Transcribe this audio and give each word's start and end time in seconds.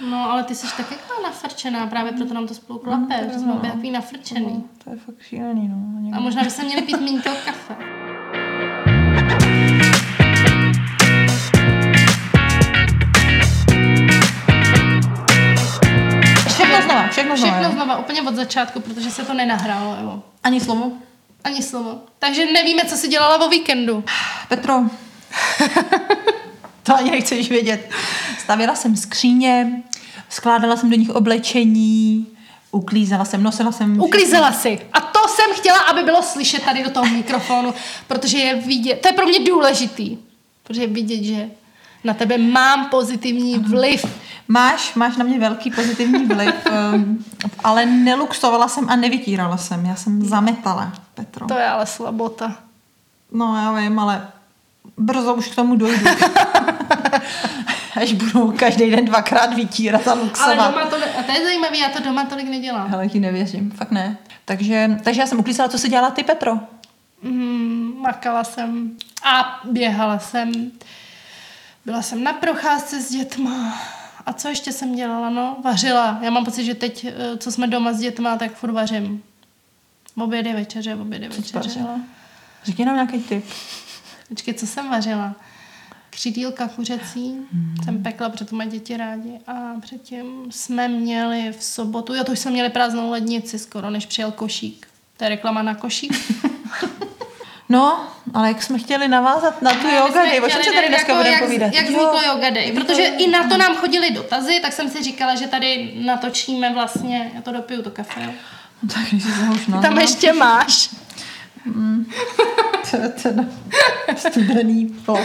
No, 0.00 0.30
ale 0.30 0.44
ty 0.44 0.54
jsi 0.54 0.66
tak 0.76 0.90
jako 0.90 1.22
nafrčená, 1.22 1.86
právě 1.86 2.12
proto 2.12 2.34
nám 2.34 2.46
to 2.46 2.54
spolu 2.54 2.78
klape, 2.78 3.26
No, 3.26 3.32
že 3.32 3.38
jsme 3.38 3.52
obě 3.52 3.70
takový 3.70 3.90
nafrčený. 3.90 4.46
No, 4.54 4.64
to 4.84 4.90
je 4.90 4.96
fakt 4.96 5.22
šílený, 5.22 5.68
no. 5.68 6.00
Někdy. 6.00 6.18
A 6.18 6.20
možná 6.20 6.42
by 6.42 6.50
se 6.50 6.64
měli 6.64 6.82
pít 6.82 7.00
méně 7.00 7.22
toho 7.22 7.36
kafe. 7.44 7.76
Všechno 16.48 16.82
znova, 16.82 17.08
všechno 17.08 17.36
znova. 17.36 17.52
Všechno 17.60 17.72
znova, 17.72 17.96
úplně 17.98 18.22
od 18.22 18.34
začátku, 18.34 18.80
protože 18.80 19.10
se 19.10 19.24
to 19.24 19.34
nenahrálo, 19.34 19.96
jo. 20.02 20.22
Ani 20.42 20.60
slovo. 20.60 20.92
Ani 21.44 21.62
slovo. 21.62 22.00
Takže 22.18 22.52
nevíme, 22.52 22.84
co 22.84 22.96
si 22.96 23.08
dělala 23.08 23.46
o 23.46 23.48
víkendu. 23.48 24.04
Petro, 24.48 24.82
to 26.84 26.96
ani 26.96 27.10
nechceš 27.10 27.48
vědět. 27.48 27.90
Stavěla 28.38 28.74
jsem 28.74 28.96
skříně, 28.96 29.82
skládala 30.28 30.76
jsem 30.76 30.90
do 30.90 30.96
nich 30.96 31.10
oblečení, 31.10 32.26
uklízela 32.70 33.24
jsem, 33.24 33.42
nosila 33.42 33.72
jsem... 33.72 34.00
Uklízela 34.00 34.52
si. 34.52 34.80
A 34.92 35.00
to 35.00 35.28
jsem 35.28 35.54
chtěla, 35.54 35.78
aby 35.78 36.02
bylo 36.02 36.22
slyšet 36.22 36.62
tady 36.62 36.84
do 36.84 36.90
toho 36.90 37.06
mikrofonu, 37.06 37.74
protože 38.06 38.38
je 38.38 38.54
vidět, 38.54 39.00
to 39.00 39.08
je 39.08 39.12
pro 39.12 39.26
mě 39.26 39.38
důležitý, 39.38 40.18
protože 40.62 40.80
je 40.80 40.86
vidět, 40.86 41.22
že 41.22 41.50
na 42.04 42.14
tebe 42.14 42.38
mám 42.38 42.88
pozitivní 42.88 43.58
vliv. 43.58 44.04
Máš, 44.48 44.94
máš 44.94 45.16
na 45.16 45.24
mě 45.24 45.38
velký 45.38 45.70
pozitivní 45.70 46.26
vliv, 46.26 46.54
um, 46.94 47.24
ale 47.64 47.86
neluxovala 47.86 48.68
jsem 48.68 48.90
a 48.90 48.96
nevytírala 48.96 49.56
jsem. 49.56 49.86
Já 49.86 49.96
jsem 49.96 50.24
zametala, 50.24 50.92
Petro. 51.14 51.46
To 51.46 51.58
je 51.58 51.66
ale 51.66 51.86
slabota. 51.86 52.56
No 53.32 53.56
já 53.56 53.72
vím, 53.72 53.98
ale 53.98 54.28
brzo 54.96 55.34
už 55.34 55.48
k 55.48 55.54
tomu 55.54 55.76
dojdu. 55.76 56.06
Až 58.02 58.12
budu 58.12 58.52
každý 58.58 58.90
den 58.90 59.04
dvakrát 59.04 59.54
vytírat 59.54 60.08
a 60.08 60.12
Ale 60.12 60.20
luxovat. 60.22 60.56
doma 60.70 60.86
to, 60.86 60.96
a 61.18 61.22
to 61.22 61.32
je 61.32 61.44
zajímavé, 61.44 61.78
já 61.78 61.88
to 61.88 62.02
doma 62.02 62.24
tolik 62.24 62.48
nedělám. 62.48 62.88
Hele, 62.90 63.08
ti 63.08 63.20
nevěřím, 63.20 63.70
fakt 63.70 63.90
ne. 63.90 64.16
Takže, 64.44 64.98
takže 65.02 65.20
já 65.20 65.26
jsem 65.26 65.38
uklízela, 65.40 65.68
co 65.68 65.78
si 65.78 65.88
dělala 65.88 66.10
ty, 66.10 66.24
Petro? 66.24 66.58
Mm, 67.22 67.92
makala 68.00 68.44
jsem 68.44 68.90
a 69.24 69.60
běhala 69.64 70.18
jsem. 70.18 70.52
Byla 71.86 72.02
jsem 72.02 72.22
na 72.22 72.32
procházce 72.32 73.00
s 73.00 73.10
dětma. 73.10 73.78
A 74.26 74.32
co 74.32 74.48
ještě 74.48 74.72
jsem 74.72 74.94
dělala? 74.94 75.30
No, 75.30 75.56
vařila. 75.64 76.18
Já 76.22 76.30
mám 76.30 76.44
pocit, 76.44 76.64
že 76.64 76.74
teď, 76.74 77.04
eh, 77.04 77.36
co 77.38 77.52
jsme 77.52 77.66
doma 77.66 77.92
s 77.92 77.98
dětma, 77.98 78.36
tak 78.36 78.52
furt 78.54 78.72
vařím. 78.72 79.22
Obědy, 80.16 80.52
večeře, 80.52 80.94
obědy, 80.94 81.28
večeře. 81.28 81.80
Řekni 82.64 82.84
nám 82.84 82.94
nějaký 82.94 83.18
tip. 83.18 83.44
Počkej, 84.34 84.54
co 84.54 84.66
jsem 84.66 84.90
vařila? 84.90 85.34
Křidílka 86.10 86.68
kuřecí 86.68 87.28
hmm. 87.52 87.74
jsem 87.84 88.02
pekla, 88.02 88.28
protože 88.28 88.44
to 88.44 88.56
mají 88.56 88.70
děti 88.70 88.96
rádi. 88.96 89.38
A 89.46 89.80
předtím 89.80 90.26
jsme 90.50 90.88
měli 90.88 91.52
v 91.58 91.64
sobotu, 91.64 92.14
jo, 92.14 92.24
to 92.24 92.32
už 92.32 92.38
jsme 92.38 92.50
měli 92.50 92.70
prázdnou 92.70 93.10
lednici 93.10 93.58
skoro, 93.58 93.90
než 93.90 94.06
přijel 94.06 94.30
košík. 94.30 94.86
To 95.16 95.24
je 95.24 95.28
reklama 95.28 95.62
na 95.62 95.74
košík. 95.74 96.12
No, 97.68 98.06
ale 98.34 98.48
jak 98.48 98.62
jsme 98.62 98.78
chtěli 98.78 99.08
navázat 99.08 99.62
na 99.62 99.70
tu 99.70 99.88
yoga 99.88 100.24
day, 100.24 100.40
o 100.40 100.48
čem 100.48 100.62
se 100.62 100.72
tady 100.72 100.88
dneska 100.88 101.12
jako 101.12 101.24
budeme 101.24 101.46
povídat? 101.46 101.74
Jak 101.74 101.90
Jo. 101.90 101.90
vzniklo 101.90 102.32
yoga 102.32 102.50
day, 102.50 102.72
protože 102.72 103.02
i 103.02 103.30
na 103.30 103.48
to 103.48 103.56
nám 103.56 103.76
chodili 103.76 104.10
dotazy, 104.10 104.60
tak 104.62 104.72
jsem 104.72 104.90
si 104.90 105.02
říkala, 105.02 105.34
že 105.34 105.46
tady 105.46 105.92
natočíme 106.04 106.74
vlastně, 106.74 107.30
já 107.34 107.40
to 107.42 107.52
dopiju 107.52 107.82
to 107.82 107.90
kafe, 107.90 108.22
jo. 108.22 108.30
No, 108.82 108.88
tak 108.88 109.04
když 109.10 109.22
se 109.22 109.30
už 109.54 109.82
Tam 109.82 109.98
ještě 109.98 110.32
máš. 110.32 110.90
Je 113.02 113.08
ten 113.08 113.50
studený 114.16 114.86
vlog. 114.86 115.20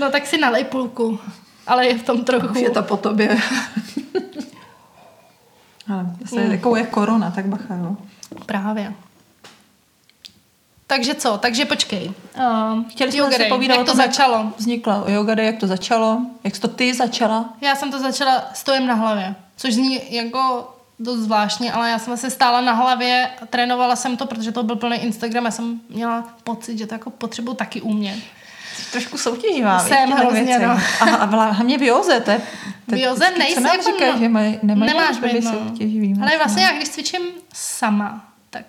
No 0.00 0.10
tak 0.10 0.26
si 0.26 0.38
nalej 0.38 0.64
půlku, 0.64 1.18
ale 1.66 1.86
je 1.86 1.98
v 1.98 2.02
tom 2.02 2.24
trochu. 2.24 2.46
Už 2.48 2.60
je 2.60 2.70
to 2.70 2.82
po 2.82 2.96
tobě. 2.96 3.38
Ale 5.92 6.06
zase 6.20 6.40
Hmm. 6.40 6.52
jako 6.52 6.76
je 6.76 6.86
korona, 6.86 7.30
tak 7.30 7.46
bacha, 7.46 7.74
jo. 7.74 7.96
Právě. 8.46 8.94
Takže 10.86 11.14
co? 11.14 11.38
Takže 11.38 11.64
počkej. 11.64 12.12
Uh, 12.38 12.84
Chtěli 12.88 13.12
jsme 13.12 13.32
si 13.32 13.44
povídat 13.44 13.76
Jak 13.76 13.86
to 13.86 13.92
tom, 13.92 14.00
jak 14.00 14.10
začalo? 14.10 14.52
Vznikla 14.58 15.04
yoga 15.06 15.34
day, 15.34 15.46
jak 15.46 15.58
to 15.58 15.66
začalo, 15.66 16.18
jak 16.44 16.54
jsi 16.54 16.60
to 16.60 16.68
ty 16.68 16.94
začala. 16.94 17.54
Já 17.60 17.74
jsem 17.76 17.90
to 17.90 17.98
začala 18.00 18.44
stojem 18.54 18.86
na 18.86 18.94
hlavě, 18.94 19.34
což 19.56 19.74
zní 19.74 20.14
jako 20.14 20.73
dost 20.98 21.18
zvláštně, 21.18 21.72
ale 21.72 21.90
já 21.90 21.98
jsem 21.98 22.16
se 22.16 22.30
stála 22.30 22.60
na 22.60 22.72
hlavě, 22.72 23.30
trénovala 23.50 23.96
jsem 23.96 24.16
to, 24.16 24.26
protože 24.26 24.52
to 24.52 24.62
byl 24.62 24.76
plný 24.76 24.96
Instagram, 24.96 25.44
já 25.44 25.50
jsem 25.50 25.80
měla 25.88 26.36
pocit, 26.44 26.78
že 26.78 26.86
to 26.86 26.94
jako 26.94 27.10
potřebuji 27.10 27.54
taky 27.54 27.80
umět. 27.80 28.18
Jsi 28.76 28.92
trošku 28.92 29.18
soutěživá, 29.18 29.78
Jsem 29.78 30.10
hrozně, 30.10 30.58
no. 30.58 30.78
A, 31.00 31.04
a 31.04 31.24
hlavně 31.24 31.78
v 31.78 31.82
joze, 31.82 32.20
to 32.20 32.30
je... 32.30 32.40
to 32.90 32.96
Co 33.54 33.60
nám 33.60 33.76
jako 33.76 33.90
říkají, 33.90 34.12
no- 34.12 34.18
že 34.18 34.28
nemají 34.62 34.92
Nemáš 34.92 35.18
být 35.18 35.32
být, 35.32 35.44
no. 35.44 35.52
soutěživý. 35.52 36.16
Ale 36.22 36.38
vlastně 36.38 36.62
já, 36.62 36.72
když 36.72 36.88
cvičím 36.88 37.22
sama, 37.52 38.24
tak 38.50 38.64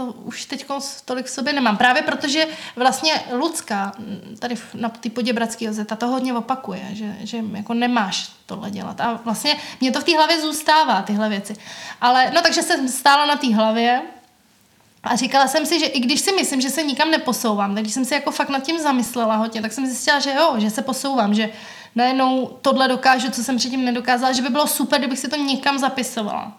to 0.00 0.06
už 0.06 0.44
teď 0.44 0.66
tolik 1.04 1.26
v 1.26 1.30
sobě 1.30 1.52
nemám. 1.52 1.76
Právě 1.76 2.02
protože 2.02 2.46
vlastně 2.76 3.12
Lucka 3.32 3.92
tady 4.38 4.54
na 4.74 4.88
té 4.88 5.10
poděbradské 5.10 5.64
joze, 5.64 5.84
ta 5.84 5.96
to 5.96 6.06
hodně 6.06 6.34
opakuje, 6.34 6.88
že, 6.92 7.16
že 7.20 7.38
jako 7.52 7.74
nemáš 7.74 8.32
tohle 8.46 8.70
dělat. 8.70 9.00
A 9.00 9.20
vlastně 9.24 9.56
mě 9.80 9.92
to 9.92 10.00
v 10.00 10.04
té 10.04 10.16
hlavě 10.16 10.40
zůstává, 10.40 11.02
tyhle 11.02 11.28
věci. 11.28 11.56
Ale, 12.00 12.32
no 12.34 12.42
takže 12.42 12.62
jsem 12.62 12.88
stála 12.88 13.26
na 13.26 13.36
té 13.36 13.54
hlavě 13.54 14.02
a 15.02 15.16
říkala 15.16 15.46
jsem 15.46 15.66
si, 15.66 15.80
že 15.80 15.86
i 15.86 16.00
když 16.00 16.20
si 16.20 16.32
myslím, 16.32 16.60
že 16.60 16.70
se 16.70 16.82
nikam 16.82 17.10
neposouvám, 17.10 17.74
tak 17.74 17.84
když 17.84 17.94
jsem 17.94 18.04
si 18.04 18.14
jako 18.14 18.30
fakt 18.30 18.48
nad 18.48 18.62
tím 18.62 18.78
zamyslela 18.78 19.36
hodně, 19.36 19.62
tak 19.62 19.72
jsem 19.72 19.86
zjistila, 19.86 20.20
že 20.20 20.34
jo, 20.34 20.54
že 20.58 20.70
se 20.70 20.82
posouvám, 20.82 21.34
že 21.34 21.50
najednou 21.94 22.58
tohle 22.62 22.88
dokážu, 22.88 23.30
co 23.30 23.44
jsem 23.44 23.56
předtím 23.56 23.84
nedokázala, 23.84 24.32
že 24.32 24.42
by 24.42 24.48
bylo 24.48 24.66
super, 24.66 24.98
kdybych 24.98 25.18
si 25.18 25.28
to 25.28 25.36
někam 25.36 25.78
zapisovala. 25.78 26.52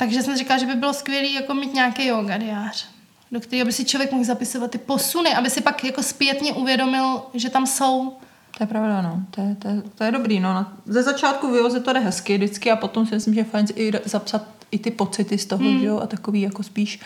Takže 0.00 0.22
jsem 0.22 0.36
říkala, 0.36 0.58
že 0.58 0.66
by 0.66 0.74
bylo 0.74 0.94
skvělé 0.94 1.28
jako 1.28 1.54
mít 1.54 1.74
nějaký 1.74 2.06
yoga 2.06 2.36
diář, 2.36 2.86
do 3.32 3.40
kterého 3.40 3.66
by 3.66 3.72
si 3.72 3.84
člověk 3.84 4.12
mohl 4.12 4.24
zapisovat 4.24 4.70
ty 4.70 4.78
posuny, 4.78 5.34
aby 5.34 5.50
si 5.50 5.60
pak 5.60 5.84
jako 5.84 6.02
zpětně 6.02 6.52
uvědomil, 6.52 7.22
že 7.34 7.50
tam 7.50 7.66
jsou. 7.66 8.16
To 8.58 8.62
je 8.62 8.66
pravda, 8.66 9.02
no. 9.02 9.22
To 9.30 9.40
je, 9.40 9.54
to 9.58 9.68
je, 9.68 9.82
to 9.94 10.04
je 10.04 10.12
dobrý, 10.12 10.40
no. 10.40 10.66
Ze 10.86 11.02
začátku 11.02 11.52
v 11.52 11.56
joze 11.56 11.80
to 11.80 11.92
jde 11.92 12.00
hezky 12.00 12.36
vždycky 12.36 12.70
a 12.70 12.76
potom 12.76 13.06
si 13.06 13.14
myslím, 13.14 13.34
že 13.34 13.40
je 13.40 13.44
fajn 13.44 13.66
i 13.74 13.92
zapsat 14.04 14.42
i 14.70 14.78
ty 14.78 14.90
pocity 14.90 15.38
z 15.38 15.46
toho, 15.46 15.64
mm. 15.64 15.80
že 15.80 15.86
jo, 15.86 16.00
a 16.00 16.06
takový 16.06 16.40
jako 16.40 16.62
spíš 16.62 17.00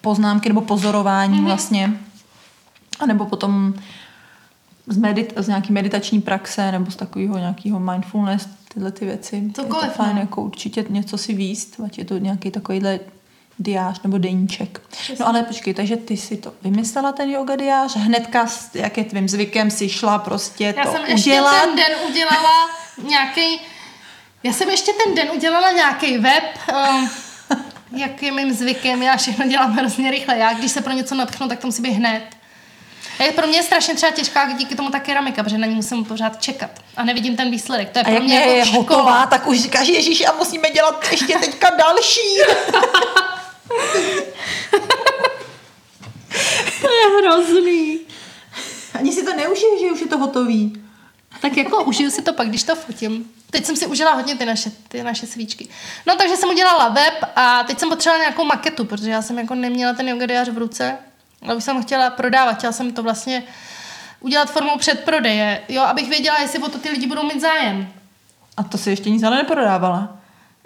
poznámky 0.00 0.48
nebo 0.48 0.60
pozorování 0.60 1.32
Mhm. 1.32 1.40
mm. 1.40 1.46
vlastně. 1.46 1.92
A 3.00 3.06
nebo 3.06 3.26
potom 3.26 3.74
z, 4.86 4.96
medit, 4.96 5.32
z 5.36 5.48
nějaký 5.48 5.72
meditační 5.72 6.20
praxe 6.20 6.72
nebo 6.72 6.90
z 6.90 6.96
takového 6.96 7.38
nějakého 7.38 7.80
mindfulness, 7.80 8.48
tyhle 8.74 8.92
ty 8.92 9.04
věci. 9.04 9.36
je 9.36 9.52
Cokoliv, 9.52 9.86
to 9.86 9.96
fajn 9.96 10.14
no. 10.14 10.20
jako 10.20 10.42
určitě 10.42 10.84
něco 10.88 11.18
si 11.18 11.34
výst, 11.34 11.80
ať 11.84 11.98
je 11.98 12.04
to 12.04 12.18
nějaký 12.18 12.50
takovýhle 12.50 13.00
diář 13.58 14.02
nebo 14.02 14.18
deníček. 14.18 14.80
No 15.20 15.28
ale 15.28 15.42
počkej, 15.42 15.74
takže 15.74 15.96
ty 15.96 16.16
si 16.16 16.36
to 16.36 16.52
vymyslela 16.62 17.12
ten 17.12 17.30
yoga 17.30 17.56
diář, 17.56 17.96
hnedka, 17.96 18.46
jak 18.74 18.98
je 18.98 19.04
tvým 19.04 19.28
zvykem, 19.28 19.70
si 19.70 19.88
šla 19.88 20.18
prostě 20.18 20.74
Já 20.76 20.84
to 20.84 20.92
jsem 20.92 21.02
udělat. 21.02 21.10
ještě 21.10 21.30
ten 21.66 21.76
den 21.76 21.92
udělala 22.10 22.70
nějaký. 23.08 23.60
Já 24.42 24.52
jsem 24.52 24.70
ještě 24.70 24.92
ten 25.04 25.14
den 25.14 25.30
udělala 25.36 25.72
nějaký 25.72 26.18
web, 26.18 26.44
um, 26.90 27.10
jak 28.00 28.22
je 28.22 28.32
mým 28.32 28.52
zvykem, 28.52 29.02
já 29.02 29.16
všechno 29.16 29.46
dělám 29.48 29.72
hrozně 29.72 30.10
rychle. 30.10 30.38
Já, 30.38 30.52
když 30.52 30.70
se 30.70 30.80
pro 30.80 30.92
něco 30.92 31.14
natchnu, 31.14 31.48
tak 31.48 31.58
to 31.58 31.66
musí 31.66 31.82
být 31.82 31.92
hned. 31.92 32.22
Je 33.24 33.32
pro 33.32 33.46
mě 33.46 33.58
je 33.58 33.62
strašně 33.62 33.94
třeba 33.94 34.12
těžká 34.12 34.52
díky 34.52 34.74
tomu 34.74 34.90
ta 34.90 35.00
keramika, 35.00 35.42
protože 35.42 35.58
na 35.58 35.66
ní 35.66 35.74
musím 35.74 36.04
pořád 36.04 36.42
čekat. 36.42 36.70
A 36.96 37.04
nevidím 37.04 37.36
ten 37.36 37.50
výsledek. 37.50 37.90
To 37.90 37.98
je 37.98 38.02
A 38.02 38.04
pro 38.04 38.14
jak 38.14 38.22
mě 38.22 38.38
je 38.38 38.56
jako 38.56 38.68
škola. 38.70 38.80
hotová, 38.82 39.26
tak 39.26 39.46
už 39.46 39.60
říkáš, 39.62 39.88
Ježíš, 39.88 40.26
a 40.26 40.32
musíme 40.32 40.70
dělat 40.70 41.04
ještě 41.10 41.38
teďka 41.38 41.70
další. 41.70 42.20
To 46.80 46.88
je 46.92 47.18
hrozný. 47.22 47.98
Ani 48.94 49.12
si 49.12 49.24
to 49.24 49.34
neužiješ, 49.36 49.80
že 49.80 49.92
už 49.92 50.00
je 50.00 50.06
to 50.06 50.18
hotový. 50.18 50.82
Tak 51.40 51.56
jako 51.56 51.84
užiju 51.84 52.10
si 52.10 52.22
to 52.22 52.32
pak, 52.32 52.48
když 52.48 52.62
to 52.62 52.74
fotím. 52.74 53.30
Teď 53.50 53.64
jsem 53.66 53.76
si 53.76 53.86
užila 53.86 54.12
hodně 54.12 54.36
ty 54.36 54.44
naše, 54.44 54.70
ty 54.88 55.02
naše 55.02 55.26
svíčky. 55.26 55.68
No 56.06 56.16
takže 56.16 56.36
jsem 56.36 56.48
udělala 56.48 56.88
web 56.88 57.14
a 57.36 57.62
teď 57.64 57.78
jsem 57.78 57.88
potřebovala 57.88 58.24
nějakou 58.24 58.44
maketu, 58.44 58.84
protože 58.84 59.10
já 59.10 59.22
jsem 59.22 59.38
jako 59.38 59.54
neměla 59.54 59.92
ten 59.92 60.08
yoga 60.08 60.44
v 60.52 60.58
ruce, 60.58 60.98
už 61.56 61.64
jsem 61.64 61.82
chtěla 61.82 62.10
prodávat. 62.10 62.52
Chtěla 62.58 62.72
jsem 62.72 62.92
to 62.92 63.02
vlastně 63.02 63.42
udělat 64.20 64.50
formou 64.50 64.78
předprodeje, 64.78 65.62
jo, 65.68 65.82
abych 65.82 66.08
věděla, 66.08 66.40
jestli 66.40 66.58
o 66.58 66.68
to 66.68 66.78
ty 66.78 66.90
lidi 66.90 67.06
budou 67.06 67.22
mít 67.22 67.40
zájem. 67.40 67.88
A 68.56 68.62
to 68.62 68.78
si 68.78 68.90
ještě 68.90 69.10
nic 69.10 69.22
ale 69.22 69.36
neprodávala. 69.36 70.16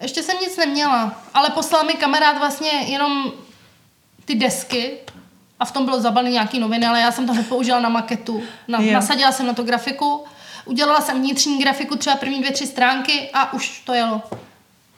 Ještě 0.03 0.23
jsem 0.23 0.37
nic 0.41 0.57
neměla, 0.57 1.23
ale 1.35 1.51
poslal 1.51 1.85
mi 1.85 1.93
kamarád 1.95 2.39
vlastně 2.39 2.71
jenom 2.71 3.33
ty 4.25 4.35
desky 4.35 4.91
a 5.61 5.65
v 5.65 5.73
tom 5.73 5.85
bylo 5.85 6.01
zabalný 6.01 6.31
nějaký 6.31 6.59
noviny, 6.59 6.87
ale 6.87 7.01
já 7.01 7.13
jsem 7.13 7.27
to 7.27 7.33
hned 7.33 7.49
použila 7.49 7.81
na 7.81 7.89
maketu. 7.89 8.43
Na, 8.69 8.81
Jo. 8.81 8.93
nasadila 8.93 9.33
jsem 9.33 9.47
na 9.47 9.53
to 9.53 9.63
grafiku, 9.63 10.25
udělala 10.65 11.01
jsem 11.01 11.19
vnitřní 11.19 11.59
grafiku, 11.59 11.97
třeba 11.97 12.17
první 12.17 12.39
dvě, 12.39 12.53
tři 12.53 12.67
stránky 12.67 13.31
a 13.35 13.53
už 13.53 13.81
to 13.81 13.95
jelo. 13.95 14.23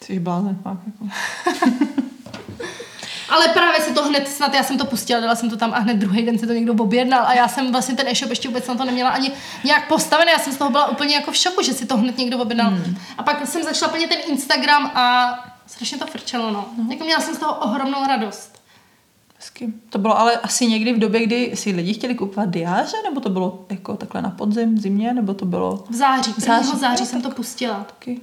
Jsi 0.04 0.18
blázen, 0.18 0.58
fakt. 0.62 0.78
Jako. 0.86 1.14
Ale 3.30 3.48
právě 3.48 3.80
se 3.80 3.94
to 3.94 4.04
hned 4.04 4.28
snad, 4.28 4.54
já 4.54 4.62
jsem 4.62 4.78
to 4.78 4.84
pustila, 4.84 5.20
dala 5.20 5.34
jsem 5.34 5.50
to 5.50 5.56
tam 5.56 5.74
a 5.74 5.78
hned 5.78 5.96
druhý 5.96 6.22
den 6.22 6.38
se 6.38 6.46
to 6.46 6.52
někdo 6.52 6.72
objednal 6.72 7.26
a 7.26 7.34
já 7.34 7.48
jsem 7.48 7.72
vlastně 7.72 7.96
ten 7.96 8.08
e-shop 8.08 8.30
ještě 8.30 8.48
vůbec 8.48 8.66
na 8.66 8.74
to 8.74 8.84
neměla 8.84 9.10
ani 9.10 9.32
nějak 9.64 9.88
postavený, 9.88 10.30
já 10.32 10.38
jsem 10.38 10.52
z 10.52 10.56
toho 10.56 10.70
byla 10.70 10.88
úplně 10.88 11.14
jako 11.14 11.32
v 11.32 11.36
šoku, 11.36 11.62
že 11.62 11.72
si 11.72 11.86
to 11.86 11.96
hned 11.96 12.18
někdo 12.18 12.38
objednal. 12.38 12.70
Hmm. 12.70 12.96
A 13.18 13.22
pak 13.22 13.46
jsem 13.46 13.62
začala 13.62 13.92
plnit 13.92 14.08
ten 14.08 14.18
Instagram 14.26 14.90
a 14.94 15.34
strašně 15.66 15.98
to 15.98 16.06
frčelo, 16.06 16.50
no. 16.50 16.64
Hmm. 16.76 16.92
Jako 16.92 17.04
měla 17.04 17.20
jsem 17.20 17.34
z 17.34 17.38
toho 17.38 17.54
ohromnou 17.54 18.06
radost. 18.08 18.60
Hezky. 19.36 19.72
To 19.90 19.98
bylo 19.98 20.18
ale 20.18 20.36
asi 20.36 20.66
někdy 20.66 20.92
v 20.92 20.98
době, 20.98 21.26
kdy 21.26 21.52
si 21.54 21.70
lidi 21.70 21.94
chtěli 21.94 22.14
kupovat 22.14 22.50
diáře, 22.50 22.96
nebo 23.04 23.20
to 23.20 23.30
bylo 23.30 23.64
jako 23.70 23.96
takhle 23.96 24.22
na 24.22 24.30
podzim, 24.30 24.78
zimě, 24.78 25.14
nebo 25.14 25.34
to 25.34 25.44
bylo... 25.44 25.84
V 25.90 25.94
září, 25.94 26.32
v 26.32 26.40
září, 26.40 26.78
září 26.78 27.06
jsem 27.06 27.22
to 27.22 27.30
pustila. 27.30 27.74
Taky. 27.74 28.20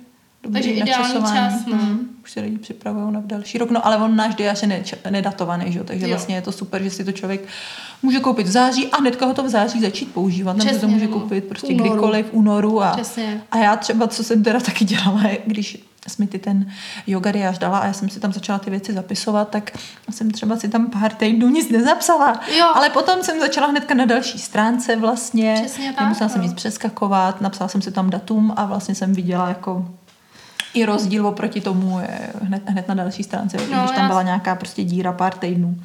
Takže 0.54 0.72
ideální 0.72 1.14
čas, 1.14 1.66
no. 1.66 1.78
Hmm. 1.78 2.10
Už 2.24 2.32
se 2.32 2.40
lidi 2.42 2.58
připravují 2.58 3.14
na 3.14 3.22
další 3.26 3.58
rok. 3.58 3.72
No 3.72 3.86
ale 3.86 3.98
on 3.98 4.16
náš 4.16 4.36
diář 4.36 4.64
je 4.64 4.84
nedatovaný, 5.10 5.72
že? 5.72 5.84
takže 5.84 6.06
jo. 6.06 6.10
vlastně 6.10 6.36
je 6.36 6.42
to 6.42 6.52
super, 6.52 6.84
že 6.84 6.90
si 6.90 7.04
to 7.04 7.12
člověk 7.12 7.42
může 8.04 8.20
koupit 8.20 8.48
v 8.48 8.52
září 8.52 8.88
a 8.88 8.98
hnedka 8.98 9.26
ho 9.26 9.34
to 9.34 9.44
v 9.44 9.50
září 9.50 9.82
začít 9.82 10.14
používat. 10.14 10.58
Nebo 10.58 10.80
to 10.80 10.88
může 10.88 11.08
no. 11.08 11.14
koupit 11.20 11.44
prostě 11.44 11.68
únoru. 11.68 11.90
kdykoliv 11.90 12.26
v 12.26 12.34
únoru. 12.34 12.84
A, 12.84 13.00
a 13.52 13.58
já 13.58 13.76
třeba, 13.76 14.08
co 14.08 14.24
jsem 14.24 14.44
teda 14.44 14.60
taky 14.60 14.86
dělala, 14.86 15.22
když 15.46 15.88
jsme 16.08 16.28
ty 16.28 16.40
ten 16.40 16.72
yoga 17.08 17.32
diář 17.32 17.58
dala 17.58 17.80
a 17.80 17.88
já 17.88 17.94
jsem 17.94 18.10
si 18.10 18.20
tam 18.20 18.34
začala 18.34 18.60
ty 18.60 18.70
věci 18.70 18.94
zapisovat, 18.94 19.50
tak 19.50 19.72
jsem 20.10 20.32
třeba 20.32 20.58
si 20.58 20.70
tam 20.70 20.88
pár 20.88 21.14
týdnů 21.14 21.50
nic 21.50 21.70
nezapsala. 21.70 22.42
Jo. 22.58 22.66
Ale 22.76 22.90
potom 22.90 23.24
jsem 23.24 23.40
začala 23.40 23.68
hnedka 23.68 23.94
na 23.94 24.06
další 24.06 24.40
stránce 24.40 24.96
vlastně. 24.96 25.54
Přesně 25.64 25.94
tak, 25.94 26.02
Nemusela 26.02 26.28
no. 26.28 26.34
jsem 26.34 26.42
nic 26.42 26.54
přeskakovat, 26.54 27.42
napsala 27.42 27.68
jsem 27.68 27.82
si 27.82 27.92
tam 27.92 28.10
datum 28.10 28.54
a 28.56 28.66
vlastně 28.66 28.96
jsem 28.96 29.14
viděla 29.14 29.48
jako 29.48 29.86
i 30.78 30.86
rozdíl 30.86 31.28
oproti 31.28 31.62
tomu 31.62 32.00
je 32.00 32.34
hned, 32.42 32.70
hned 32.70 32.88
na 32.88 32.94
další 32.94 33.24
stránce, 33.24 33.58
no, 33.58 33.84
když 33.84 33.96
tam 33.96 34.08
byla 34.08 34.24
nějaká 34.24 34.56
prostě 34.56 34.84
díra 34.84 35.14
pár 35.14 35.34
týdnů. 35.34 35.76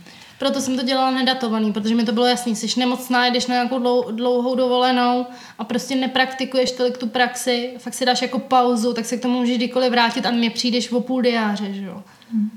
Proto 0.43 0.61
jsem 0.61 0.77
to 0.77 0.83
dělala 0.83 1.11
nedatovaný, 1.11 1.73
protože 1.73 1.95
mi 1.95 2.05
to 2.05 2.13
bylo 2.13 2.27
jasný, 2.27 2.57
jsi 2.57 2.81
nemocná, 2.81 3.27
jdeš 3.27 3.47
na 3.47 3.55
nějakou 3.55 3.79
dlou, 3.79 4.11
dlouhou 4.11 4.55
dovolenou 4.55 5.27
a 5.59 5.65
prostě 5.65 5.97
nepraktikuješ 5.97 6.73
tolik 6.73 6.99
tu 6.99 7.07
praxi, 7.07 7.75
fakt 7.79 7.95
si 7.95 8.07
dáš 8.07 8.23
jako 8.23 8.39
pauzu, 8.39 8.93
tak 8.93 9.05
se 9.05 9.17
k 9.17 9.23
tomu 9.23 9.39
můžeš 9.39 9.57
kdykoliv 9.57 9.91
vrátit 9.91 10.27
a 10.27 10.31
mě 10.31 10.51
přijdeš 10.51 10.93
o 10.93 11.01
půl 11.01 11.23
diáře, 11.23 11.73
že 11.75 11.85
jo. 11.85 12.03
Hmm. 12.33 12.51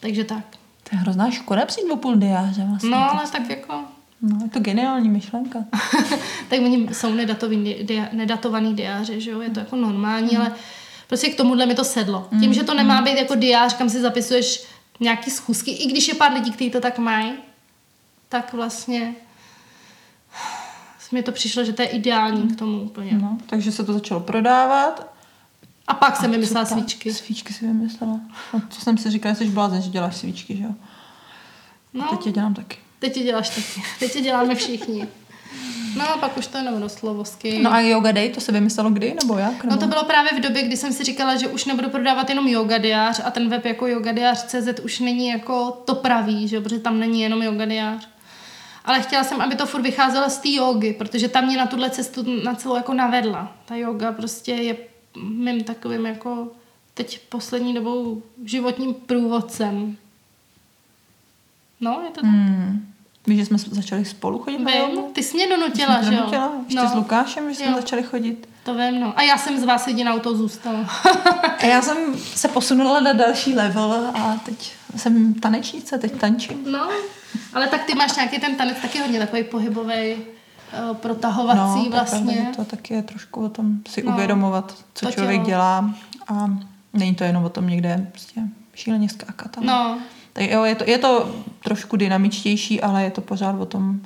Takže 0.00 0.24
tak. 0.24 0.44
To 0.90 0.96
je 0.96 0.98
hrozná 0.98 1.30
škoda 1.30 1.66
přijít 1.66 1.90
o 1.90 1.96
půl 1.96 2.16
diáře 2.16 2.66
vlastně. 2.68 2.90
No, 2.90 3.10
ale 3.10 3.22
tak 3.32 3.50
jako... 3.50 3.74
No, 4.22 4.38
je 4.42 4.50
to 4.50 4.60
geniální 4.60 5.08
myšlenka. 5.08 5.58
tak 6.48 6.60
oni 6.60 6.88
jsou 6.92 7.14
nedatový, 7.14 7.74
dia, 7.82 8.08
nedatovaný 8.12 8.74
diáře, 8.74 9.20
že 9.20 9.30
jo, 9.30 9.40
je 9.40 9.50
to 9.50 9.60
jako 9.60 9.76
normální, 9.76 10.28
hmm. 10.28 10.40
ale 10.40 10.52
prostě 11.10 11.30
k 11.30 11.36
tomuhle 11.36 11.66
mi 11.66 11.74
to 11.74 11.84
sedlo. 11.84 12.26
Tím, 12.30 12.48
mm. 12.48 12.54
že 12.54 12.64
to 12.64 12.74
nemá 12.74 13.02
být 13.02 13.18
jako 13.18 13.34
diář, 13.34 13.74
kam 13.74 13.90
si 13.90 14.00
zapisuješ 14.00 14.64
nějaký 15.00 15.30
schůzky, 15.30 15.70
i 15.70 15.86
když 15.86 16.08
je 16.08 16.14
pár 16.14 16.32
lidí, 16.32 16.50
kteří 16.50 16.70
to 16.70 16.80
tak 16.80 16.98
mají, 16.98 17.32
tak 18.28 18.52
vlastně 18.52 19.14
mi 21.12 21.22
to 21.22 21.32
přišlo, 21.32 21.64
že 21.64 21.72
to 21.72 21.82
je 21.82 21.88
ideální 21.88 22.48
k 22.48 22.58
tomu 22.58 22.82
úplně. 22.82 23.12
No, 23.12 23.38
takže 23.46 23.72
se 23.72 23.84
to 23.84 23.92
začalo 23.92 24.20
prodávat. 24.20 25.12
A 25.86 25.94
pak 25.94 26.16
jsem 26.16 26.30
vymyslela 26.30 26.64
svíčky. 26.64 27.14
Svíčky 27.14 27.52
si 27.52 27.66
vymyslela. 27.66 28.20
No, 28.54 28.62
co 28.70 28.80
jsem 28.80 28.98
si 28.98 29.10
říkala, 29.10 29.34
jsi 29.34 29.44
blázen, 29.44 29.82
že 29.82 29.90
děláš 29.90 30.16
svíčky, 30.16 30.56
že 30.56 30.62
jo? 30.62 30.74
No, 31.94 32.04
A 32.04 32.16
teď 32.16 32.26
je 32.26 32.32
dělám 32.32 32.54
taky. 32.54 32.76
Teď 32.98 33.16
je 33.16 33.24
děláš 33.24 33.48
taky. 33.48 33.82
Teď 33.98 34.16
je 34.16 34.22
děláme 34.22 34.54
všichni. 34.54 35.08
No 35.96 36.14
a 36.14 36.16
pak 36.16 36.36
už 36.36 36.46
to 36.46 36.58
jenom 36.58 36.82
rostlo 36.82 37.14
vosky. 37.14 37.58
No 37.62 37.72
a 37.72 37.80
Yoga 37.80 38.12
Day, 38.12 38.30
to 38.30 38.40
se 38.40 38.52
vymyslelo 38.52 38.90
kdy 38.90 39.14
nebo 39.20 39.38
jak? 39.38 39.64
Nebo? 39.64 39.74
No 39.74 39.80
to 39.80 39.86
bylo 39.86 40.04
právě 40.04 40.30
v 40.32 40.40
době, 40.40 40.62
kdy 40.62 40.76
jsem 40.76 40.92
si 40.92 41.04
říkala, 41.04 41.36
že 41.36 41.48
už 41.48 41.64
nebudu 41.64 41.90
prodávat 41.90 42.28
jenom 42.28 42.48
yoga 42.48 42.78
diář 42.78 43.20
a 43.24 43.30
ten 43.30 43.48
web 43.48 43.64
jako 43.64 43.86
yogadiář.cz 43.86 44.80
už 44.82 44.98
není 44.98 45.28
jako 45.28 45.82
to 45.84 45.94
pravý, 45.94 46.48
že 46.48 46.60
protože 46.60 46.78
tam 46.78 47.00
není 47.00 47.22
jenom 47.22 47.42
yoga 47.42 47.64
diář. 47.64 48.08
Ale 48.84 49.02
chtěla 49.02 49.24
jsem, 49.24 49.40
aby 49.40 49.54
to 49.56 49.66
furt 49.66 49.82
vycházelo 49.82 50.30
z 50.30 50.38
té 50.38 50.50
jogy, 50.50 50.92
protože 50.92 51.28
tam 51.28 51.46
mě 51.46 51.56
na 51.56 51.66
tuhle 51.66 51.90
cestu 51.90 52.42
na 52.44 52.54
celou 52.54 52.76
jako 52.76 52.94
navedla. 52.94 53.56
Ta 53.64 53.76
yoga 53.76 54.12
prostě 54.12 54.52
je 54.52 54.76
mým 55.22 55.64
takovým 55.64 56.06
jako 56.06 56.48
teď 56.94 57.20
poslední 57.28 57.74
dobou 57.74 58.22
životním 58.44 58.94
průvodcem. 58.94 59.96
No, 61.80 62.00
je 62.04 62.10
to 62.10 62.20
tak. 62.20 62.30
Hmm. 62.30 62.92
Víš, 63.26 63.38
že 63.38 63.46
jsme 63.46 63.58
začali 63.58 64.04
spolu 64.04 64.38
chodit 64.38 64.56
vím, 64.56 64.64
na 64.64 64.74
jogu? 64.74 65.10
Ty 65.12 65.22
jsi 65.22 65.36
mě 65.36 65.48
donutila, 65.48 66.02
že 66.02 66.14
jo? 66.14 66.18
Donutila, 66.18 66.52
ještě 66.64 66.82
no. 66.82 66.88
s 66.88 66.94
Lukášem, 66.94 67.54
že 67.54 67.58
jsme 67.58 67.74
začali 67.74 68.02
chodit. 68.02 68.48
To 68.64 68.74
vím, 68.74 69.00
no. 69.00 69.18
A 69.18 69.22
já 69.22 69.38
jsem 69.38 69.60
z 69.60 69.64
vás 69.64 69.86
jedinou 69.86 70.18
to 70.18 70.36
zůstala. 70.36 70.90
a 71.58 71.66
já 71.66 71.82
jsem 71.82 71.96
se 72.18 72.48
posunula 72.48 73.00
na 73.00 73.12
další 73.12 73.54
level 73.54 74.10
a 74.14 74.40
teď 74.44 74.72
jsem 74.96 75.34
tanečnice, 75.34 75.98
teď 75.98 76.12
tančím. 76.12 76.72
No, 76.72 76.88
ale 77.54 77.66
tak 77.66 77.84
ty 77.84 77.94
máš 77.94 78.16
nějaký 78.16 78.38
ten 78.38 78.56
tanec 78.56 78.76
taky 78.82 78.98
hodně 78.98 79.18
takový 79.18 79.44
pohybový, 79.44 80.14
uh, 80.14 80.96
protahovací 80.96 81.84
no, 81.84 81.90
vlastně. 81.90 82.52
To 82.56 82.64
taky 82.64 82.94
je 82.94 83.02
trošku 83.02 83.44
o 83.44 83.48
tom 83.48 83.78
si 83.88 84.02
no, 84.02 84.12
uvědomovat, 84.12 84.84
co 84.94 85.10
člověk 85.10 85.36
tělo. 85.36 85.46
dělá 85.46 85.94
a 86.28 86.50
není 86.92 87.14
to 87.14 87.24
jenom 87.24 87.44
o 87.44 87.48
tom 87.48 87.68
někde 87.68 88.06
prostě 88.10 88.40
šíleně 88.74 89.08
skákat. 89.08 89.58
Ale... 89.58 89.66
No, 89.66 89.98
tak 90.32 90.50
jo, 90.50 90.64
je 90.64 90.74
to, 90.74 90.90
je 90.90 90.98
to 90.98 91.34
trošku 91.64 91.96
dynamičtější, 91.96 92.80
ale 92.80 93.04
je 93.04 93.10
to 93.10 93.20
pořád 93.20 93.60
o 93.60 93.66
tom 93.66 94.00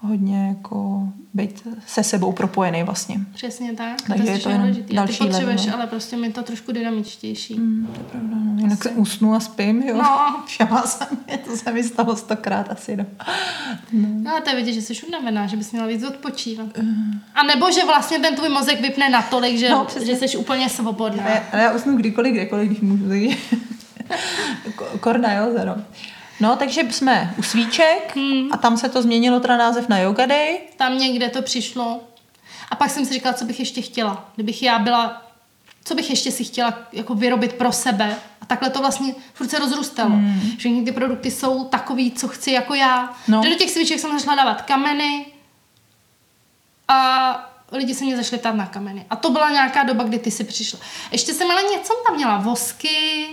hodně 0.00 0.48
jako 0.48 1.08
být 1.34 1.68
se 1.86 2.04
sebou 2.04 2.32
propojený 2.32 2.82
vlastně. 2.82 3.20
Přesně 3.34 3.72
tak. 3.72 3.96
Takže 4.06 4.24
to 4.24 4.30
je 4.30 4.38
to 4.38 4.50
jenom 4.50 4.74
další 4.92 5.18
Ty 5.18 5.24
potřebuješ, 5.24 5.60
level. 5.60 5.74
ale 5.74 5.86
prostě 5.86 6.16
mi 6.16 6.32
to 6.32 6.42
trošku 6.42 6.72
dynamičtější. 6.72 7.54
Mm, 7.54 7.86
to 7.92 8.00
je 8.00 8.04
pravda. 8.04 8.36
No. 8.44 8.60
Jinak 8.60 8.82
se 8.82 8.90
usnu 8.90 9.34
a 9.34 9.40
spím, 9.40 9.82
jo. 9.82 9.96
No. 9.96 10.42
Všema 10.46 10.82
se 10.82 11.06
mi, 11.10 11.38
to 11.38 11.56
se 11.56 11.72
mi 11.72 11.82
stalo 11.82 12.16
stokrát 12.16 12.70
asi, 12.70 12.96
no. 12.96 13.06
no. 13.92 14.08
no 14.22 14.36
a 14.36 14.40
to 14.40 14.50
je 14.50 14.56
vidět, 14.56 14.72
že 14.72 14.82
jsi 14.82 15.06
unavená, 15.08 15.46
že 15.46 15.56
bys 15.56 15.72
měla 15.72 15.86
víc 15.86 16.04
odpočívat. 16.04 16.66
A 17.34 17.42
nebo, 17.42 17.70
že 17.70 17.84
vlastně 17.84 18.18
ten 18.18 18.36
tvůj 18.36 18.48
mozek 18.48 18.80
vypne 18.80 19.08
natolik, 19.08 19.58
že, 19.58 19.70
no, 19.70 19.86
že 20.04 20.16
jsi 20.16 20.36
úplně 20.36 20.68
svobodná. 20.68 21.28
Já, 21.28 21.58
já 21.60 21.72
usnu 21.72 21.96
kdykoliv, 21.96 22.32
kdekoliv, 22.32 22.68
když 22.68 22.80
můžu. 22.80 23.08
Takže... 23.08 23.36
Korna, 25.00 25.32
jo, 25.32 25.52
zero. 25.52 25.74
No, 26.40 26.56
takže 26.56 26.80
jsme 26.90 27.34
u 27.38 27.42
svíček 27.42 28.16
hmm. 28.16 28.48
a 28.52 28.56
tam 28.56 28.76
se 28.76 28.88
to 28.88 29.02
změnilo 29.02 29.40
teda 29.40 29.56
název 29.56 29.88
na 29.88 29.98
Yoga 29.98 30.26
Day. 30.26 30.58
Tam 30.76 30.98
někde 30.98 31.28
to 31.28 31.42
přišlo. 31.42 32.00
A 32.70 32.76
pak 32.76 32.90
jsem 32.90 33.06
si 33.06 33.12
říkala, 33.12 33.34
co 33.34 33.44
bych 33.44 33.58
ještě 33.58 33.82
chtěla. 33.82 34.30
Kdybych 34.34 34.62
já 34.62 34.78
byla, 34.78 35.22
co 35.84 35.94
bych 35.94 36.10
ještě 36.10 36.30
si 36.30 36.44
chtěla 36.44 36.74
jako 36.92 37.14
vyrobit 37.14 37.52
pro 37.52 37.72
sebe. 37.72 38.16
A 38.40 38.46
takhle 38.46 38.70
to 38.70 38.80
vlastně 38.80 39.14
furt 39.34 39.48
se 39.48 39.58
rozrůstalo. 39.58 40.10
Hmm. 40.10 40.40
Že 40.58 40.68
ty 40.84 40.92
produkty 40.92 41.30
jsou 41.30 41.64
takový, 41.64 42.12
co 42.12 42.28
chci 42.28 42.50
jako 42.50 42.74
já. 42.74 43.16
No. 43.28 43.42
Že 43.42 43.50
do 43.50 43.56
těch 43.56 43.70
svíček 43.70 43.98
jsem 43.98 44.18
začala 44.18 44.36
dávat 44.36 44.62
kameny 44.62 45.26
a 46.88 47.50
lidi 47.72 47.94
se 47.94 48.04
mě 48.04 48.16
zašli 48.16 48.38
ptát 48.38 48.54
na 48.54 48.66
kameny. 48.66 49.06
A 49.10 49.16
to 49.16 49.30
byla 49.30 49.50
nějaká 49.50 49.82
doba, 49.82 50.04
kdy 50.04 50.18
ty 50.18 50.30
si 50.30 50.44
přišla. 50.44 50.78
Ještě 51.12 51.34
jsem 51.34 51.50
ale 51.50 51.62
něco 51.62 51.92
tam 52.06 52.16
měla, 52.16 52.38
vosky, 52.38 53.28